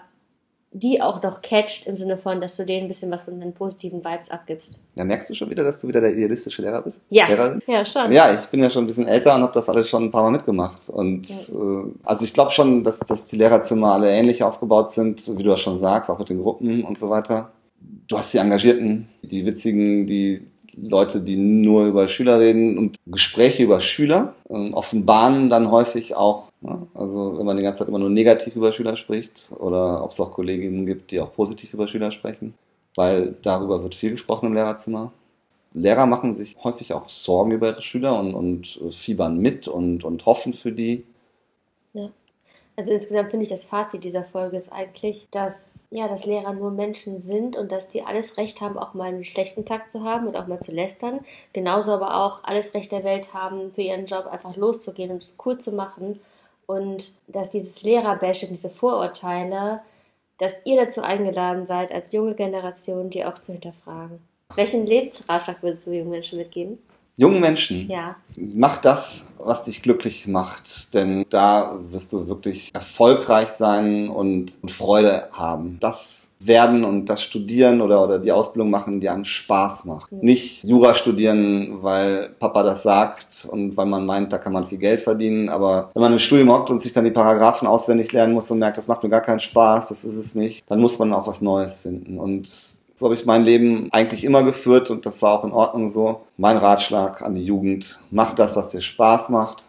die 0.73 1.01
auch 1.01 1.21
noch 1.21 1.41
catcht 1.41 1.85
im 1.85 1.97
Sinne 1.97 2.17
von, 2.17 2.39
dass 2.39 2.55
du 2.55 2.65
denen 2.65 2.83
ein 2.83 2.87
bisschen 2.87 3.11
was 3.11 3.23
von 3.23 3.39
den 3.39 3.53
positiven 3.53 4.03
Vibes 4.05 4.31
abgibst. 4.31 4.79
Ja, 4.95 5.03
merkst 5.03 5.29
du 5.29 5.35
schon 5.35 5.49
wieder, 5.49 5.63
dass 5.63 5.81
du 5.81 5.87
wieder 5.87 5.99
der 5.99 6.13
idealistische 6.13 6.61
Lehrer 6.61 6.81
bist? 6.81 7.01
Ja, 7.09 7.27
Lehrerin? 7.27 7.61
ja 7.67 7.83
schon. 7.83 8.11
Ja, 8.11 8.33
ich 8.33 8.45
bin 8.47 8.61
ja 8.61 8.69
schon 8.69 8.85
ein 8.85 8.87
bisschen 8.87 9.07
älter 9.07 9.35
und 9.35 9.41
habe 9.41 9.53
das 9.53 9.67
alles 9.67 9.89
schon 9.89 10.05
ein 10.05 10.11
paar 10.11 10.23
Mal 10.23 10.31
mitgemacht. 10.31 10.89
Und 10.89 11.27
ja. 11.27 11.35
äh, 11.35 11.85
also 12.03 12.23
ich 12.23 12.33
glaube 12.33 12.51
schon, 12.51 12.85
dass, 12.85 12.99
dass 12.99 13.25
die 13.25 13.35
Lehrerzimmer 13.35 13.93
alle 13.93 14.11
ähnlich 14.11 14.43
aufgebaut 14.43 14.91
sind, 14.91 15.37
wie 15.37 15.43
du 15.43 15.49
das 15.49 15.59
schon 15.59 15.75
sagst, 15.75 16.09
auch 16.09 16.19
mit 16.19 16.29
den 16.29 16.41
Gruppen 16.41 16.85
und 16.85 16.97
so 16.97 17.09
weiter. 17.09 17.51
Du 18.07 18.17
hast 18.17 18.33
die 18.33 18.37
Engagierten, 18.37 19.09
die 19.23 19.45
Witzigen, 19.45 20.07
die 20.07 20.50
Leute, 20.77 21.21
die 21.21 21.35
nur 21.35 21.85
über 21.85 22.07
Schüler 22.07 22.39
reden 22.39 22.77
und 22.77 22.97
Gespräche 23.05 23.63
über 23.63 23.81
Schüler 23.81 24.35
ähm, 24.49 24.73
offenbaren 24.73 25.49
dann 25.49 25.71
häufig 25.71 26.15
auch, 26.15 26.49
ne? 26.61 26.87
also 26.93 27.37
wenn 27.37 27.45
man 27.45 27.57
die 27.57 27.63
ganze 27.63 27.79
Zeit 27.79 27.87
immer 27.87 27.99
nur 27.99 28.09
negativ 28.09 28.55
über 28.55 28.71
Schüler 28.71 28.95
spricht 28.95 29.51
oder 29.57 30.03
ob 30.03 30.11
es 30.11 30.19
auch 30.19 30.31
Kolleginnen 30.31 30.85
gibt, 30.85 31.11
die 31.11 31.19
auch 31.19 31.33
positiv 31.33 31.73
über 31.73 31.87
Schüler 31.87 32.11
sprechen, 32.11 32.53
weil 32.95 33.35
darüber 33.41 33.83
wird 33.83 33.95
viel 33.95 34.11
gesprochen 34.11 34.47
im 34.47 34.53
Lehrerzimmer. 34.53 35.11
Lehrer 35.73 36.05
machen 36.05 36.33
sich 36.33 36.55
häufig 36.63 36.93
auch 36.93 37.07
Sorgen 37.09 37.51
über 37.51 37.67
ihre 37.69 37.81
Schüler 37.81 38.19
und, 38.19 38.33
und 38.33 38.93
fiebern 38.93 39.37
mit 39.37 39.67
und, 39.67 40.03
und 40.03 40.25
hoffen 40.25 40.53
für 40.53 40.71
die. 40.71 41.05
Ja. 41.93 42.09
Also 42.77 42.91
insgesamt 42.91 43.31
finde 43.31 43.43
ich 43.43 43.49
das 43.49 43.63
Fazit 43.63 44.03
dieser 44.03 44.23
Folge 44.23 44.57
ist 44.57 44.71
eigentlich, 44.71 45.27
dass 45.29 45.87
ja, 45.91 46.07
dass 46.07 46.25
Lehrer 46.25 46.53
nur 46.53 46.71
Menschen 46.71 47.17
sind 47.17 47.57
und 47.57 47.71
dass 47.71 47.89
die 47.89 48.03
alles 48.03 48.37
Recht 48.37 48.61
haben, 48.61 48.77
auch 48.77 48.93
mal 48.93 49.09
einen 49.09 49.25
schlechten 49.25 49.65
Tag 49.65 49.89
zu 49.89 50.03
haben 50.03 50.27
und 50.27 50.37
auch 50.37 50.47
mal 50.47 50.59
zu 50.59 50.71
lästern. 50.71 51.19
Genauso 51.53 51.91
aber 51.91 52.17
auch 52.17 52.43
alles 52.43 52.73
Recht 52.73 52.91
der 52.91 53.03
Welt 53.03 53.33
haben, 53.33 53.73
für 53.73 53.81
ihren 53.81 54.05
Job 54.05 54.25
einfach 54.27 54.55
loszugehen 54.55 55.11
und 55.11 55.21
es 55.21 55.37
cool 55.45 55.57
zu 55.57 55.73
machen. 55.73 56.19
Und 56.65 57.11
dass 57.27 57.51
dieses 57.51 57.83
Lehrerbashing, 57.83 58.49
diese 58.49 58.69
Vorurteile, 58.69 59.81
dass 60.37 60.65
ihr 60.65 60.77
dazu 60.77 61.01
eingeladen 61.01 61.67
seid, 61.67 61.93
als 61.93 62.13
junge 62.13 62.33
Generation, 62.33 63.09
die 63.09 63.25
auch 63.25 63.35
zu 63.35 63.51
hinterfragen. 63.51 64.19
Welchen 64.55 64.85
Lebensratschlag 64.85 65.61
würdest 65.61 65.85
du 65.87 65.91
jungen 65.91 66.11
Menschen 66.11 66.39
mitgeben? 66.39 66.79
Jungen 67.21 67.39
Menschen, 67.39 67.87
ja. 67.87 68.15
mach 68.35 68.77
das, 68.77 69.35
was 69.37 69.65
dich 69.65 69.83
glücklich 69.83 70.27
macht, 70.27 70.95
denn 70.95 71.23
da 71.29 71.77
wirst 71.91 72.11
du 72.13 72.27
wirklich 72.27 72.71
erfolgreich 72.73 73.49
sein 73.49 74.09
und 74.09 74.57
Freude 74.67 75.27
haben. 75.31 75.77
Das 75.79 76.33
werden 76.39 76.83
und 76.83 77.05
das 77.05 77.21
Studieren 77.21 77.81
oder, 77.81 78.03
oder 78.03 78.17
die 78.17 78.31
Ausbildung 78.31 78.71
machen, 78.71 79.01
die 79.01 79.09
einem 79.09 79.25
Spaß 79.25 79.85
macht. 79.85 80.11
Mhm. 80.11 80.19
Nicht 80.21 80.63
Jura 80.63 80.95
studieren, 80.95 81.83
weil 81.83 82.29
Papa 82.39 82.63
das 82.63 82.81
sagt 82.81 83.47
und 83.51 83.77
weil 83.77 83.85
man 83.85 84.07
meint, 84.07 84.33
da 84.33 84.39
kann 84.39 84.53
man 84.53 84.65
viel 84.65 84.79
Geld 84.79 85.01
verdienen, 85.01 85.47
aber 85.47 85.91
wenn 85.93 86.01
man 86.01 86.13
im 86.13 86.19
Studium 86.19 86.51
hockt 86.51 86.71
und 86.71 86.81
sich 86.81 86.91
dann 86.91 87.05
die 87.05 87.11
Paragraphen 87.11 87.67
auswendig 87.67 88.11
lernen 88.13 88.33
muss 88.33 88.49
und 88.49 88.57
merkt, 88.57 88.79
das 88.79 88.87
macht 88.87 89.03
mir 89.03 89.09
gar 89.09 89.21
keinen 89.21 89.39
Spaß, 89.39 89.89
das 89.89 90.03
ist 90.03 90.15
es 90.15 90.33
nicht, 90.33 90.63
dann 90.67 90.79
muss 90.79 90.97
man 90.97 91.13
auch 91.13 91.27
was 91.27 91.41
Neues 91.41 91.81
finden 91.81 92.17
und 92.17 92.49
so 92.93 93.05
habe 93.05 93.15
ich 93.15 93.25
mein 93.25 93.43
Leben 93.43 93.89
eigentlich 93.91 94.23
immer 94.23 94.43
geführt 94.43 94.89
und 94.89 95.05
das 95.05 95.21
war 95.21 95.37
auch 95.39 95.43
in 95.43 95.51
Ordnung 95.51 95.87
so. 95.87 96.21
Mein 96.37 96.57
Ratschlag 96.57 97.21
an 97.21 97.35
die 97.35 97.43
Jugend, 97.43 97.99
mach 98.11 98.35
das, 98.35 98.55
was 98.55 98.69
dir 98.69 98.81
Spaß 98.81 99.29
macht, 99.29 99.63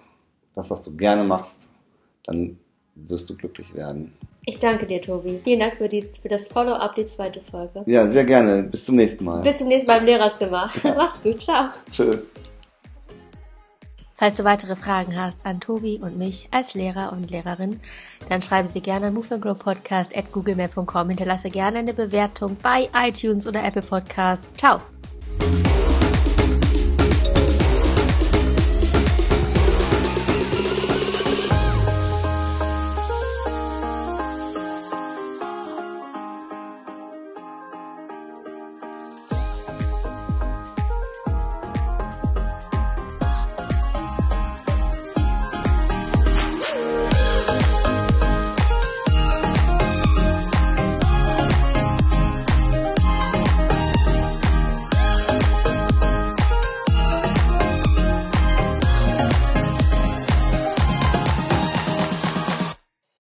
das, 0.55 0.71
was 0.71 0.83
du 0.83 0.97
gerne 0.97 1.25
machst, 1.25 1.71
dann 2.25 2.59
wirst 2.95 3.31
du 3.31 3.37
glücklich 3.37 3.75
werden. 3.75 4.13
Ich 4.45 4.59
danke 4.59 4.87
dir, 4.87 5.01
Tobi. 5.01 5.41
Vielen 5.45 5.61
Dank 5.61 5.77
für, 5.77 5.89
die, 5.89 6.03
für 6.03 6.29
das 6.29 6.49
Follow-up, 6.49 6.97
die 6.97 7.07
zweite 7.07 7.41
Folge. 7.41 7.85
Ja, 7.87 8.07
sehr 8.09 8.25
gerne. 8.25 8.65
Bis 8.65 8.85
zum 8.85 8.97
nächsten 8.97 9.25
Mal. 9.25 9.41
Bis 9.43 9.59
zum 9.59 9.69
nächsten 9.69 9.87
Mal 9.87 10.01
im 10.01 10.07
Lehrerzimmer. 10.07 10.69
Mach's 10.83 11.23
gut. 11.23 11.41
Ciao. 11.41 11.69
Tschüss. 11.93 12.33
Falls 14.23 14.37
du 14.37 14.45
weitere 14.45 14.77
Fragen 14.77 15.21
hast 15.21 15.45
an 15.45 15.59
Tobi 15.59 15.99
und 16.01 16.17
mich 16.17 16.47
als 16.53 16.75
Lehrer 16.75 17.11
und 17.11 17.33
Lehrerin, 17.33 17.81
dann 18.29 18.41
schreibe 18.41 18.69
sie 18.69 18.81
gerne 18.81 19.09
an 19.09 19.15
moveandgrowpodcast 19.15 20.17
at 20.17 20.31
googlemail.com. 20.31 21.09
Hinterlasse 21.09 21.51
gerne 21.51 21.79
eine 21.79 21.93
Bewertung 21.93 22.57
bei 22.63 22.89
iTunes 22.95 23.49
oder 23.49 23.65
Apple 23.65 23.83
Podcast. 23.83 24.45
Ciao! 24.57 24.81